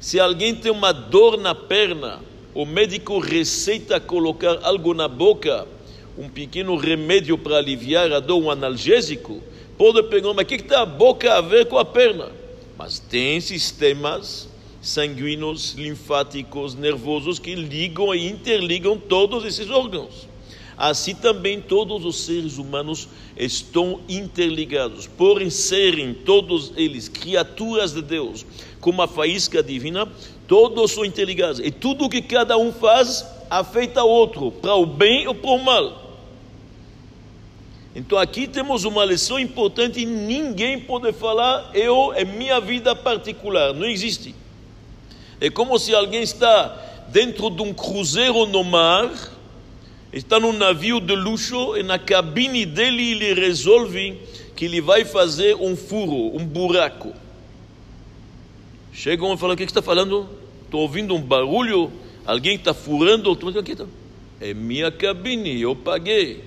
Se 0.01 0.21
alguém 0.21 0.55
tem 0.55 0.71
uma 0.71 0.93
dor 0.93 1.39
na 1.39 1.55
perna, 1.55 2.21
o 2.55 2.65
médico 2.65 3.19
receita 3.19 3.99
colocar 3.99 4.59
algo 4.63 4.95
na 4.95 5.09
boca, 5.09 5.67
um 6.17 6.29
pequeno 6.29 6.77
remédio 6.77 7.37
para 7.37 7.57
aliviar 7.57 8.13
a 8.13 8.21
dor, 8.21 8.43
um 8.43 8.51
analgésico, 8.51 9.43
pode 9.77 10.03
perguntar, 10.05 10.35
mas 10.35 10.45
o 10.45 10.49
que 10.49 10.55
está 10.57 10.83
a 10.83 10.87
boca 10.87 11.35
a 11.35 11.41
ver 11.41 11.67
com 11.67 11.79
a 11.79 11.85
perna? 11.85 12.31
Mas 12.77 12.99
tem 12.99 13.41
sistemas 13.41 14.49
sanguíneos, 14.85 15.73
linfáticos, 15.73 16.75
nervosos 16.75 17.39
que 17.39 17.55
ligam 17.55 18.15
e 18.15 18.29
interligam 18.29 18.99
todos 18.99 19.45
esses 19.45 19.71
órgãos. 19.71 20.29
assim 20.77 21.15
também 21.15 21.61
todos 21.61 22.05
os 22.05 22.17
seres 22.17 22.59
humanos 22.59 23.09
estão 23.37 24.01
interligados. 24.09 25.07
Por 25.07 25.51
serem 25.51 26.13
todos 26.13 26.73
eles 26.77 27.09
criaturas 27.09 27.95
de 27.95 28.03
Deus, 28.03 28.45
como 28.81 29.01
a 29.01 29.09
faísca 29.09 29.63
divina, 29.63 30.07
todos 30.47 30.91
são 30.91 31.05
interligados. 31.05 31.61
E 31.61 31.71
tudo 31.71 32.09
que 32.09 32.21
cada 32.21 32.59
um 32.59 32.73
faz 32.73 33.25
afeta 33.49 34.05
o 34.05 34.09
outro, 34.09 34.51
para 34.51 34.75
o 34.75 34.85
bem 34.85 35.27
ou 35.27 35.35
para 35.35 35.51
o 35.51 35.65
mal. 35.65 36.05
Então 37.95 38.19
aqui 38.19 38.47
temos 38.47 38.85
uma 38.85 39.05
lição 39.05 39.39
importante: 39.39 40.05
ninguém 40.05 40.81
pode 40.81 41.13
falar, 41.13 41.71
eu, 41.73 42.13
é 42.13 42.25
minha 42.25 42.61
vida 42.61 42.95
particular, 42.95 43.73
não 43.73 43.87
existe. 43.87 44.35
É 45.41 45.51
como 45.51 45.79
se 45.79 45.95
alguém 45.95 46.23
está 46.23 46.77
dentro 47.09 47.51
de 47.51 47.63
um 47.63 47.73
cruzeiro 47.73 48.47
no 48.47 48.65
mar, 48.65 49.11
está 50.13 50.39
num 50.39 50.53
navio 50.53 51.01
de 51.01 51.15
luxo 51.15 51.77
e 51.77 51.83
na 51.83 51.99
cabine 51.99 52.65
dele 52.65 53.13
ele 53.13 53.35
resolve 53.35 54.19
que 54.55 54.65
ele 54.65 54.81
vai 54.81 55.05
fazer 55.05 55.57
um 55.57 55.77
furo, 55.77 56.37
um 56.37 56.45
buraco. 56.45 57.13
Chegam 58.93 59.35
e 59.35 59.37
falam: 59.37 59.55
O 59.55 59.57
que 59.57 59.65
está 59.65 59.83
falando? 59.83 60.29
Estou 60.65 60.81
ouvindo 60.81 61.15
um 61.15 61.21
barulho, 61.21 61.93
alguém 62.25 62.55
está 62.55 62.73
furando. 62.73 63.37
É 64.41 64.55
minha 64.55 64.91
cabine, 64.91 65.61
eu 65.61 65.75
paguei. 65.75 66.45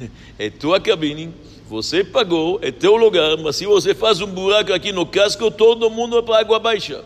É 0.36 0.50
tua 0.50 0.80
cabine, 0.80 1.32
você 1.68 2.02
pagou, 2.02 2.58
é 2.60 2.72
teu 2.72 2.96
lugar, 2.96 3.36
mas 3.38 3.56
se 3.56 3.66
você 3.66 3.94
faz 3.94 4.20
um 4.20 4.26
buraco 4.26 4.72
aqui 4.72 4.90
no 4.90 5.06
casco, 5.06 5.48
todo 5.48 5.88
mundo 5.88 6.16
vai 6.16 6.22
para 6.22 6.38
água 6.40 6.58
baixa. 6.58 7.04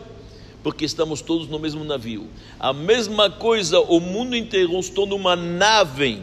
Porque 0.67 0.83
estamos 0.83 1.21
todos 1.21 1.47
no 1.47 1.57
mesmo 1.57 1.85
navio. 1.85 2.27
A 2.59 2.73
mesma 2.73 3.29
coisa, 3.29 3.79
o 3.79 4.01
mundo 4.01 4.35
inteiro 4.35 4.77
está 4.77 5.05
numa 5.05 5.33
nave. 5.33 6.21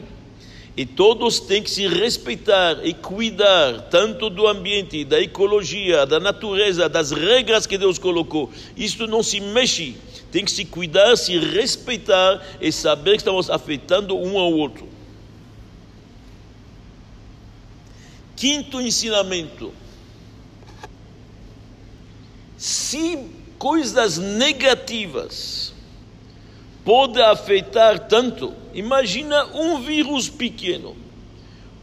E 0.77 0.85
todos 0.85 1.41
têm 1.41 1.63
que 1.63 1.71
se 1.71 1.89
respeitar 1.89 2.79
e 2.85 2.93
cuidar 2.93 3.89
tanto 3.89 4.29
do 4.29 4.47
ambiente, 4.47 5.03
da 5.03 5.19
ecologia, 5.19 6.05
da 6.05 6.21
natureza, 6.21 6.91
das 6.91 7.11
regras 7.11 7.67
que 7.67 7.79
Deus 7.79 7.97
colocou. 7.97 8.53
Isto 8.77 9.07
não 9.07 9.23
se 9.23 9.41
mexe. 9.41 9.97
Tem 10.31 10.45
que 10.45 10.51
se 10.51 10.67
cuidar, 10.67 11.17
se 11.17 11.39
respeitar 11.39 12.47
e 12.61 12.71
saber 12.71 13.13
que 13.13 13.23
estamos 13.23 13.49
afetando 13.49 14.15
um 14.15 14.37
ao 14.37 14.53
outro. 14.53 14.87
Quinto 18.37 18.79
ensinamento: 18.79 19.73
se 22.59 23.34
coisas 23.59 24.19
negativas 24.19 25.73
podem 26.85 27.23
afetar 27.23 28.09
tanto, 28.09 28.53
imagina 28.75 29.47
um 29.55 29.81
vírus 29.81 30.29
pequeno, 30.29 30.95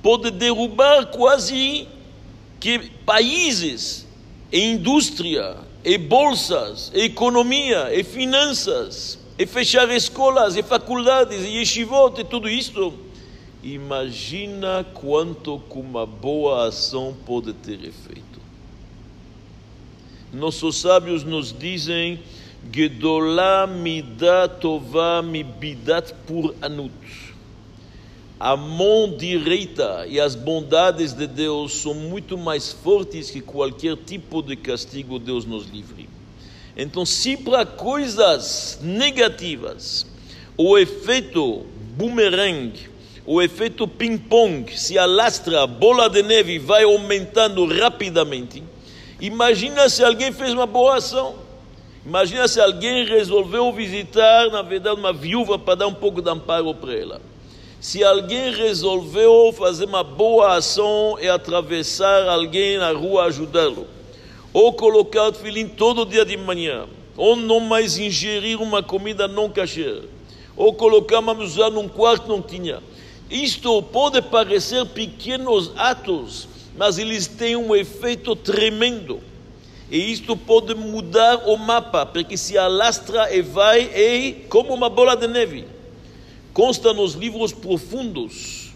pode 0.04 0.30
derrubar 0.32 1.08
quase 1.08 1.88
que 2.60 2.92
países, 3.06 4.06
e 4.52 4.62
indústria, 4.62 5.58
e 5.84 5.98
bolsas, 5.98 6.92
e 6.94 7.06
economia, 7.06 7.90
e 7.94 8.04
finanças, 8.04 9.18
e 9.40 9.48
fechar 9.48 9.90
escolas, 9.90 10.56
e 10.56 10.62
faculdades, 10.62 11.44
e 11.44 11.58
yeshivot, 11.58 12.22
e 12.22 12.24
tudo 12.24 12.48
isso 12.48 12.94
Imagina 13.64 14.84
quanto 14.92 15.60
com 15.70 15.82
uma 15.82 16.04
boa 16.04 16.68
ação 16.68 17.16
pode 17.26 17.54
ter 17.54 17.76
efeito. 17.86 18.42
Nossos 20.34 20.80
sábios 20.80 21.24
nos 21.24 21.52
dizem 21.58 22.20
Gedolá 22.72 23.68
midatová 23.68 25.22
mibidat 25.22 26.14
pur 26.26 26.56
anut. 26.62 26.94
A 28.40 28.56
mão 28.56 29.16
direita 29.18 30.06
e 30.08 30.20
as 30.20 30.36
bondades 30.36 31.14
de 31.14 31.28
Deus 31.28 31.74
são 31.74 31.94
muito 31.94 32.38
mais 32.38 32.72
fortes 32.72 33.30
que 33.30 33.42
qualquer 33.42 33.98
tipo 33.98 34.42
de 34.42 34.56
castigo 34.56 35.20
Deus 35.20 35.46
nos 35.46 35.68
livre. 35.68 36.10
Então, 36.76 37.06
se 37.06 37.36
para 37.36 37.66
coisas 37.66 38.80
negativas 38.82 40.06
o 40.58 40.78
efeito 40.78 41.66
boomerang 41.98 42.92
o 43.26 43.42
efeito 43.42 43.88
ping-pong 43.88 44.76
se 44.76 44.98
alastra, 44.98 45.64
a 45.64 45.68
bola 45.68 46.10
de 46.10 46.24
neve 46.24 46.58
vai 46.58 46.84
aumentando 46.84 47.66
rapidamente. 47.66 48.64
Imagina 49.22 49.88
se 49.88 50.04
alguém 50.04 50.32
fez 50.32 50.52
uma 50.52 50.66
boa 50.66 50.98
ação. 50.98 51.36
Imagina 52.06 52.48
se 52.48 52.60
alguém 52.60 53.06
resolveu 53.06 53.72
visitar, 53.72 54.50
na 54.50 54.62
verdade, 54.62 55.00
uma 55.00 55.14
viúva 55.14 55.58
para 55.60 55.76
dar 55.76 55.88
um 55.88 55.94
pouco 55.94 56.22
de 56.22 56.30
amparo 56.30 56.74
para 56.74 56.94
ela. 56.94 57.22
Se 57.80 58.04
alguém 58.04 58.52
resolveu 58.52 59.54
fazer 59.56 59.86
uma 59.86 60.04
boa 60.04 60.58
ação 60.58 61.18
e 61.22 61.30
atravessar 61.30 62.28
alguém 62.28 62.78
na 62.80 62.92
rua, 62.92 63.26
ajudá-lo. 63.26 63.88
Ou 64.52 64.74
colocar 64.74 65.30
o 65.30 65.34
filhinho 65.34 65.70
todo 65.70 66.06
dia 66.06 66.26
de 66.26 66.36
manhã. 66.36 66.88
Ou 67.16 67.36
não 67.36 67.60
mais 67.60 67.98
ingerir 67.98 68.60
uma 68.60 68.82
comida 68.82 69.28
não 69.28 69.50
kasher. 69.50 70.02
Ou 70.58 70.74
colocar 70.74 71.20
uma 71.20 71.36
mesa 71.36 71.70
num 71.70 71.88
quarto 71.88 72.28
não 72.28 72.42
tinha 72.42 72.82
isto 73.32 73.82
pode 73.82 74.22
parecer 74.22 74.86
pequenos 74.88 75.72
atos, 75.78 76.50
mas 76.78 76.98
eles 76.98 77.28
têm 77.28 77.56
um 77.56 77.76
efeito 77.76 78.36
tremendo. 78.36 79.20
E 79.90 80.12
isto 80.12 80.38
pode 80.38 80.74
mudar 80.74 81.50
o 81.50 81.58
mapa, 81.58 82.06
porque 82.06 82.38
se 82.38 82.58
alastra 82.58 83.34
e 83.36 83.42
vai 83.42 83.82
e 83.94 84.46
como 84.48 84.74
uma 84.74 84.90
bola 84.90 85.16
de 85.16 85.28
neve. 85.28 85.66
Consta 86.54 86.94
nos 86.94 87.14
livros 87.14 87.52
profundos. 87.52 88.72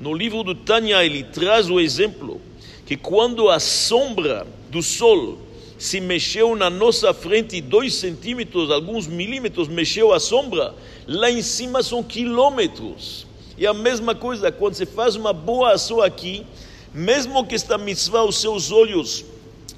No 0.00 0.14
livro 0.14 0.42
do 0.42 0.54
Tânia, 0.54 1.04
ele 1.04 1.22
traz 1.22 1.68
o 1.68 1.78
exemplo 1.78 2.40
que 2.86 2.96
quando 2.96 3.50
a 3.50 3.60
sombra 3.60 4.46
do 4.70 4.82
sol 4.82 5.38
se 5.78 6.00
mexeu 6.00 6.56
na 6.56 6.70
nossa 6.70 7.12
frente 7.12 7.60
dois 7.60 7.94
centímetros, 7.94 8.70
alguns 8.70 9.06
milímetros, 9.06 9.68
mexeu 9.68 10.12
a 10.12 10.18
sombra, 10.18 10.74
lá 11.06 11.30
em 11.30 11.42
cima 11.42 11.82
são 11.82 12.02
quilômetros. 12.02 13.26
E 13.56 13.66
a 13.66 13.74
mesma 13.74 14.14
coisa, 14.14 14.50
quando 14.50 14.74
você 14.74 14.86
faz 14.86 15.16
uma 15.16 15.32
boa 15.32 15.72
ação 15.72 16.00
aqui, 16.00 16.46
mesmo 16.94 17.44
que 17.46 17.54
esta 17.54 17.76
mitzvah 17.76 18.20
aos 18.20 18.40
seus 18.40 18.70
olhos 18.70 19.24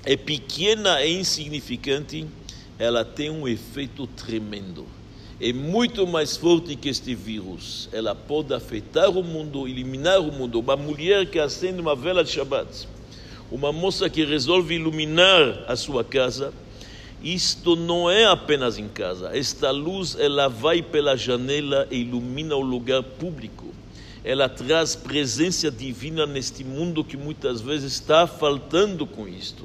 é 0.05 0.17
pequena 0.17 1.05
e 1.05 1.19
insignificante, 1.19 2.27
ela 2.79 3.05
tem 3.05 3.31
um 3.31 3.47
efeito 3.47 4.07
tremendo. 4.07 4.87
É 5.41 5.53
muito 5.53 6.07
mais 6.07 6.37
forte 6.37 6.77
que 6.77 6.89
este 6.89 7.15
vírus. 7.15 7.89
Ela 7.93 8.15
pode 8.15 8.53
afetar 8.53 9.11
o 9.11 9.23
mundo, 9.23 9.67
eliminar 9.67 10.21
o 10.21 10.31
mundo. 10.31 10.61
Uma 10.61 10.77
mulher 10.77 11.27
que 11.27 11.39
acende 11.39 11.81
uma 11.81 11.97
vela 11.97 12.23
de 12.23 12.31
Shabbat, 12.31 12.87
uma 13.51 13.73
moça 13.73 14.09
que 14.09 14.25
resolve 14.25 14.75
iluminar 14.75 15.65
a 15.67 15.77
sua 15.77 16.05
casa, 16.05 16.53
isto 17.23 17.77
não 17.77 18.11
é 18.11 18.27
apenas 18.27 18.79
em 18.79 18.89
casa. 18.89 19.37
Esta 19.37 19.71
luz 19.71 20.17
ela 20.19 20.49
vai 20.49 20.83
pela 20.83 21.17
janela 21.17 21.87
e 21.91 22.01
ilumina 22.01 22.57
o 22.57 22.61
lugar 22.61 23.03
público. 23.03 23.70
Ela 24.25 24.49
traz 24.49 24.95
presença 24.95 25.71
divina 25.71 26.27
neste 26.27 26.63
mundo 26.63 27.03
que 27.03 27.17
muitas 27.17 27.61
vezes 27.61 27.93
está 27.93 28.27
faltando 28.27 29.07
com 29.07 29.27
isto. 29.27 29.65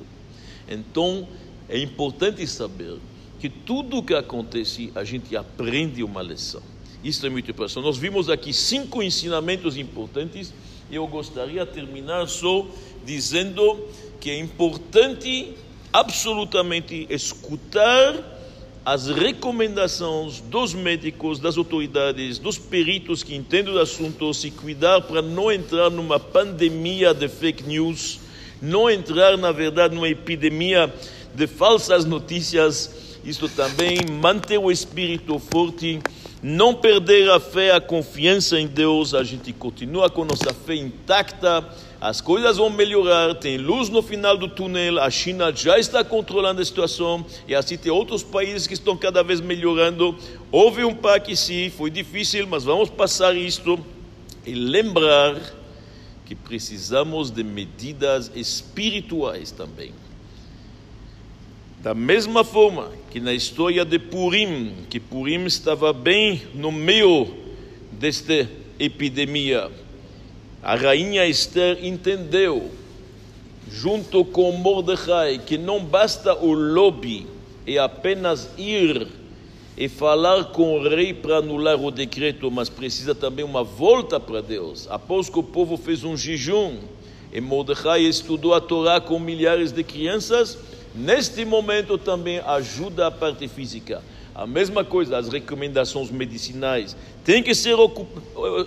Então, 0.68 1.28
é 1.68 1.80
importante 1.80 2.46
saber 2.48 2.98
que 3.40 3.50
tudo 3.50 3.98
o 3.98 4.04
que 4.04 4.14
acontece, 4.14 4.92
a 4.96 5.04
gente 5.04 5.36
aprende 5.36 6.04
uma 6.04 6.22
lição. 6.22 6.62
Isso 7.04 7.26
é 7.26 7.30
muito 7.30 7.52
importante. 7.52 7.84
Nós 7.84 7.98
vimos 7.98 8.30
aqui 8.30 8.54
cinco 8.54 9.04
ensinamentos 9.04 9.78
importantes 9.78 10.54
e 10.90 10.96
eu 10.96 11.06
gostaria 11.08 11.66
de 11.66 11.72
terminar 11.72 12.28
só 12.28 12.66
dizendo 13.06 13.88
que 14.20 14.32
é 14.32 14.40
importante 14.40 15.54
absolutamente 15.94 17.06
escutar 17.10 18.35
as 18.86 19.08
recomendações 19.08 20.42
dos 20.42 20.76
médicos, 20.76 21.40
das 21.40 21.58
autoridades, 21.58 22.38
dos 22.38 22.60
peritos 22.60 23.24
que 23.24 23.34
entendem 23.34 23.74
do 23.74 23.80
assunto, 23.80 24.32
se 24.32 24.52
cuidar 24.52 25.02
para 25.02 25.24
não 25.24 25.52
entrar 25.52 25.90
numa 25.90 26.20
pandemia 26.20 27.12
de 27.12 27.28
fake 27.28 27.64
news, 27.64 28.20
não 28.62 28.88
entrar, 28.88 29.38
na 29.38 29.52
verdade, 29.52 29.96
numa 29.96 30.08
epidemia 30.08 30.94
de 31.34 31.48
falsas 31.48 32.06
notícias. 32.06 33.18
Isto 33.26 33.50
também 33.50 33.98
manter 34.22 34.60
o 34.60 34.72
espírito 34.72 35.40
forte, 35.40 36.00
não 36.44 36.76
perder 36.76 37.28
a 37.32 37.40
fé, 37.40 37.72
a 37.72 37.82
confiança 37.82 38.60
em 38.60 38.68
Deus. 38.68 39.16
A 39.16 39.24
gente 39.24 39.52
continua 39.52 40.12
com 40.12 40.24
nossa 40.24 40.54
fé 40.54 40.76
intacta 40.76 41.68
as 42.08 42.22
coisas 42.22 42.58
vão 42.58 42.70
melhorar, 42.70 43.34
tem 43.34 43.58
luz 43.58 43.90
no 43.90 44.00
final 44.04 44.38
do 44.38 44.48
túnel, 44.48 45.02
a 45.02 45.10
China 45.10 45.52
já 45.52 45.80
está 45.80 46.04
controlando 46.04 46.62
a 46.62 46.66
situação 46.66 47.26
e 47.48 47.56
assim 47.56 47.78
tem 47.78 47.92
outros 47.92 48.22
países 48.22 48.68
que 48.68 48.76
estão 48.76 48.96
cada 48.96 49.24
vez 49.24 49.42
melhorando. 49.42 50.16
Houve 50.52 50.86
um 50.86 50.94
paque 50.94 51.36
sim, 51.36 51.72
foi 51.76 51.90
difícil, 51.90 52.46
mas 52.46 52.64
vamos 52.64 52.92
passar 52.92 53.36
isto 53.36 53.84
e 54.46 54.54
lembrar 54.54 55.36
que 56.28 56.36
precisamos 56.36 57.32
de 57.32 57.44
medidas 57.44 58.32
espirituais 58.36 59.50
também. 59.50 59.92
Da 61.82 61.96
mesma 61.96 62.44
forma 62.44 62.92
que 63.10 63.20
na 63.20 63.34
história 63.34 63.84
de 63.84 63.98
Purim, 63.98 64.76
que 64.92 65.00
Purim 65.00 65.44
estava 65.46 65.92
bem 65.92 66.44
no 66.54 66.72
meio 66.72 67.34
deste 67.92 68.48
epidemia. 68.78 69.72
A 70.66 70.74
rainha 70.74 71.28
Esther 71.28 71.86
entendeu, 71.86 72.72
junto 73.70 74.26
com 74.26 74.52
Mordecai, 74.52 75.38
que 75.38 75.60
não 75.60 75.86
basta 75.86 76.34
o 76.34 76.54
lobby 76.54 77.28
e 77.68 77.78
apenas 77.78 78.50
ir 78.58 79.08
e 79.78 79.88
falar 79.88 80.46
com 80.46 80.76
o 80.76 80.90
rei 80.90 81.14
para 81.14 81.38
anular 81.38 81.80
o 81.80 81.92
decreto, 81.92 82.50
mas 82.50 82.68
precisa 82.68 83.14
também 83.14 83.46
uma 83.46 83.64
volta 83.64 84.20
para 84.20 84.42
Deus. 84.42 84.88
Após 84.90 85.30
que 85.30 85.38
o 85.38 85.44
povo 85.44 85.78
fez 85.78 86.04
um 86.04 86.18
jejum 86.18 86.80
e 87.32 87.40
Mordecai 87.40 88.02
estudou 88.02 88.56
a 88.56 88.60
Torá 88.60 89.00
com 89.00 89.20
milhares 89.20 89.72
de 89.72 89.84
crianças, 89.84 90.58
neste 90.96 91.46
momento 91.46 91.96
também 91.96 92.40
ajuda 92.40 93.06
a 93.06 93.12
parte 93.12 93.48
física. 93.48 94.02
A 94.36 94.46
mesma 94.46 94.84
coisa, 94.84 95.18
as 95.18 95.30
recomendações 95.30 96.12
medicinais 96.12 96.94
têm 97.24 97.42
que 97.42 97.56
ser 97.56 97.78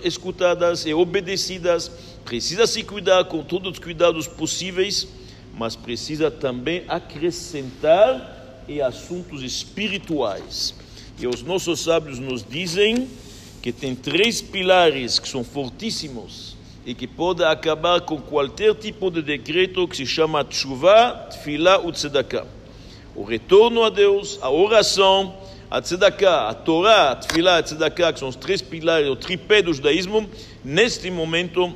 escutadas 0.03 0.83
e 0.83 0.95
obedecidas. 0.95 1.91
Precisa 2.25 2.65
se 2.65 2.81
cuidar 2.81 3.25
com 3.25 3.43
todos 3.43 3.73
os 3.73 3.79
cuidados 3.79 4.27
possíveis, 4.27 5.07
mas 5.53 5.75
precisa 5.75 6.31
também 6.31 6.83
acrescentar 6.87 8.63
em 8.67 8.81
assuntos 8.81 9.43
espirituais. 9.43 10.73
E 11.19 11.27
os 11.27 11.43
nossos 11.43 11.81
sábios 11.81 12.17
nos 12.17 12.43
dizem 12.43 13.07
que 13.61 13.71
tem 13.71 13.93
três 13.93 14.41
pilares 14.41 15.19
que 15.19 15.29
são 15.29 15.43
fortíssimos 15.43 16.57
e 16.83 16.95
que 16.95 17.05
podem 17.05 17.45
acabar 17.45 18.01
com 18.01 18.19
qualquer 18.19 18.73
tipo 18.73 19.11
de 19.11 19.21
decreto 19.21 19.87
que 19.87 19.97
se 19.97 20.05
chama 20.07 20.43
tshuva, 20.43 21.27
tefilá 21.29 21.77
ou 21.77 21.91
tzedakah. 21.91 22.47
O 23.15 23.23
retorno 23.23 23.83
a 23.83 23.89
Deus, 23.91 24.39
a 24.41 24.49
oração, 24.49 25.35
a 25.69 25.81
tzedakah, 25.81 26.49
a 26.49 26.53
Torá, 26.53 27.11
a 27.11 27.15
tefilá, 27.15 27.57
a 27.57 27.63
tzedakah, 27.63 28.13
que 28.13 28.19
são 28.19 28.27
os 28.27 28.35
três 28.35 28.61
pilares, 28.61 29.07
o 29.07 29.15
tripé 29.15 29.61
do 29.61 29.73
judaísmo, 29.73 30.27
neste 30.63 31.11
momento 31.11 31.71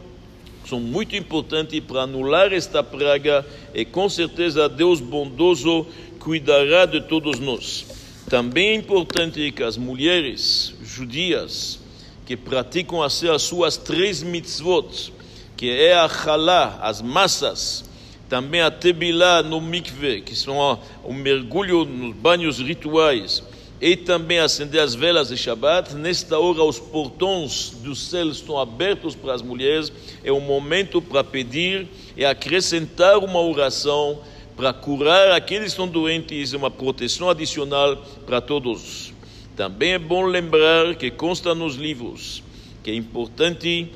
são 0.67 0.79
muito 0.79 1.15
importantes 1.15 1.79
para 1.81 2.01
anular 2.01 2.51
esta 2.53 2.81
praga 2.81 3.45
e 3.73 3.85
com 3.85 4.09
certeza 4.09 4.67
Deus 4.69 4.99
bondoso 4.99 5.85
cuidará 6.19 6.85
de 6.85 7.01
todos 7.01 7.39
nós. 7.39 7.85
Também 8.29 8.69
é 8.69 8.73
importante 8.75 9.51
que 9.51 9.61
as 9.61 9.77
mulheres 9.77 10.73
judias 10.83 11.79
que 12.25 12.37
praticam 12.37 13.03
as 13.03 13.21
suas 13.41 13.77
três 13.77 14.23
mitzvot, 14.23 15.13
que 15.57 15.69
é 15.69 15.93
a 15.93 16.05
halá, 16.05 16.79
as 16.81 17.01
massas, 17.01 17.83
também 18.29 18.61
a 18.61 18.71
tebilá 18.71 19.43
no 19.43 19.59
mikve, 19.61 20.21
que 20.21 20.35
são 20.35 20.79
o 21.03 21.13
mergulho 21.13 21.85
nos 21.85 22.15
banhos 22.15 22.59
rituais, 22.59 23.43
e 23.83 23.97
também 23.97 24.39
acender 24.39 24.79
as 24.79 24.95
velas 24.95 25.27
de 25.27 25.35
Shabbat. 25.35 25.93
Nesta 25.95 26.39
hora, 26.39 26.63
os 26.63 26.79
portões 26.79 27.71
do 27.83 27.93
céu 27.93 28.29
estão 28.29 28.57
abertos 28.57 29.13
para 29.13 29.33
as 29.33 29.41
mulheres. 29.41 29.91
É 30.23 30.31
um 30.31 30.39
momento 30.39 31.01
para 31.01 31.21
pedir 31.21 31.89
e 32.15 32.23
acrescentar 32.23 33.17
uma 33.17 33.41
oração 33.41 34.21
para 34.55 34.71
curar 34.71 35.33
aqueles 35.33 35.65
que 35.65 35.69
estão 35.71 35.85
doentes, 35.85 36.53
uma 36.53 36.71
proteção 36.71 37.29
adicional 37.29 37.97
para 38.25 38.39
todos. 38.39 39.11
Também 39.53 39.91
é 39.91 39.99
bom 39.99 40.23
lembrar 40.27 40.95
que 40.95 41.11
consta 41.11 41.53
nos 41.53 41.75
livros 41.75 42.41
que 42.81 42.91
é 42.91 42.95
importante 42.95 43.89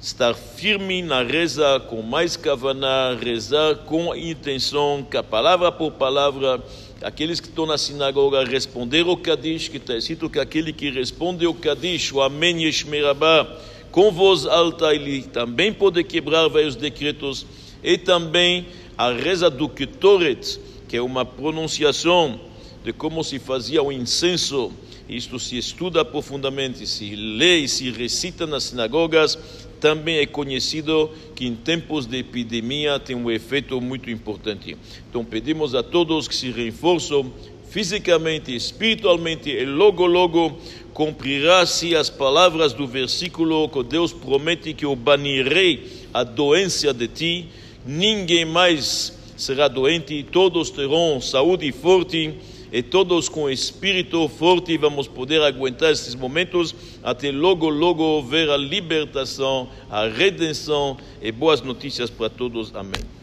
estar 0.00 0.34
firme 0.34 1.02
na 1.02 1.22
reza 1.22 1.80
com 1.88 2.02
mais 2.02 2.36
kavaná, 2.36 3.16
rezar 3.20 3.76
com 3.86 4.14
intenção, 4.14 5.04
que 5.08 5.20
palavra 5.22 5.72
por 5.72 5.92
palavra, 5.92 6.62
aqueles 7.06 7.38
que 7.38 7.46
estão 7.46 7.66
na 7.66 7.78
sinagoga 7.78 8.42
responder 8.42 9.06
o 9.06 9.16
Kadish, 9.16 9.68
que 9.68 9.76
está 9.76 9.96
escrito 9.96 10.28
que 10.28 10.40
aquele 10.40 10.72
que 10.72 10.90
responde 10.90 11.46
o 11.46 11.54
Kadish, 11.54 12.12
o 12.12 12.20
Amém 12.20 12.64
Yeshmerabá, 12.64 13.46
com 13.92 14.10
voz 14.10 14.44
alta, 14.44 14.92
ele 14.92 15.22
também 15.22 15.72
pode 15.72 16.02
quebrar 16.02 16.48
vários 16.48 16.74
decretos 16.74 17.46
e 17.80 17.96
também 17.96 18.66
a 18.98 19.12
reza 19.12 19.48
do 19.48 19.68
Ketoret, 19.68 20.58
que 20.88 20.96
é 20.96 21.00
uma 21.00 21.24
pronunciação 21.24 22.40
de 22.84 22.92
como 22.92 23.22
se 23.22 23.38
fazia 23.38 23.80
o 23.80 23.92
incenso. 23.92 24.72
Isto 25.08 25.38
se 25.38 25.56
estuda 25.56 26.04
profundamente, 26.04 26.84
se 26.88 27.14
lê 27.14 27.58
e 27.58 27.68
se 27.68 27.88
recita 27.92 28.48
nas 28.48 28.64
sinagogas. 28.64 29.38
Também 29.80 30.18
é 30.18 30.26
conhecido 30.26 31.10
que 31.34 31.46
em 31.46 31.54
tempos 31.54 32.06
de 32.06 32.18
epidemia 32.18 32.98
tem 32.98 33.14
um 33.14 33.30
efeito 33.30 33.80
muito 33.80 34.10
importante. 34.10 34.76
Então 35.08 35.24
pedimos 35.24 35.74
a 35.74 35.82
todos 35.82 36.26
que 36.26 36.34
se 36.34 36.50
reforçam 36.50 37.32
fisicamente, 37.68 38.54
espiritualmente 38.54 39.50
e 39.50 39.64
logo, 39.64 40.06
logo 40.06 40.58
cumprirá-se 40.94 41.94
as 41.94 42.08
palavras 42.08 42.72
do 42.72 42.86
versículo 42.86 43.68
que 43.68 43.82
Deus 43.82 44.12
promete 44.12 44.72
que 44.72 44.84
eu 44.84 44.96
banirei 44.96 45.86
a 46.14 46.24
doença 46.24 46.94
de 46.94 47.08
ti 47.08 47.48
ninguém 47.86 48.44
mais 48.44 49.16
será 49.36 49.68
doente, 49.68 50.26
todos 50.32 50.70
terão 50.70 51.20
saúde 51.20 51.70
forte 51.70 52.34
e 52.76 52.82
todos 52.82 53.26
com 53.26 53.48
espírito 53.48 54.28
forte 54.28 54.76
vamos 54.76 55.08
poder 55.08 55.40
aguentar 55.40 55.92
esses 55.92 56.14
momentos 56.14 56.74
até 57.02 57.32
logo, 57.32 57.70
logo 57.70 58.22
ver 58.22 58.50
a 58.50 58.56
libertação, 58.58 59.66
a 59.88 60.06
redenção 60.06 60.98
e 61.22 61.32
boas 61.32 61.62
notícias 61.62 62.10
para 62.10 62.28
todos. 62.28 62.74
Amém. 62.74 63.15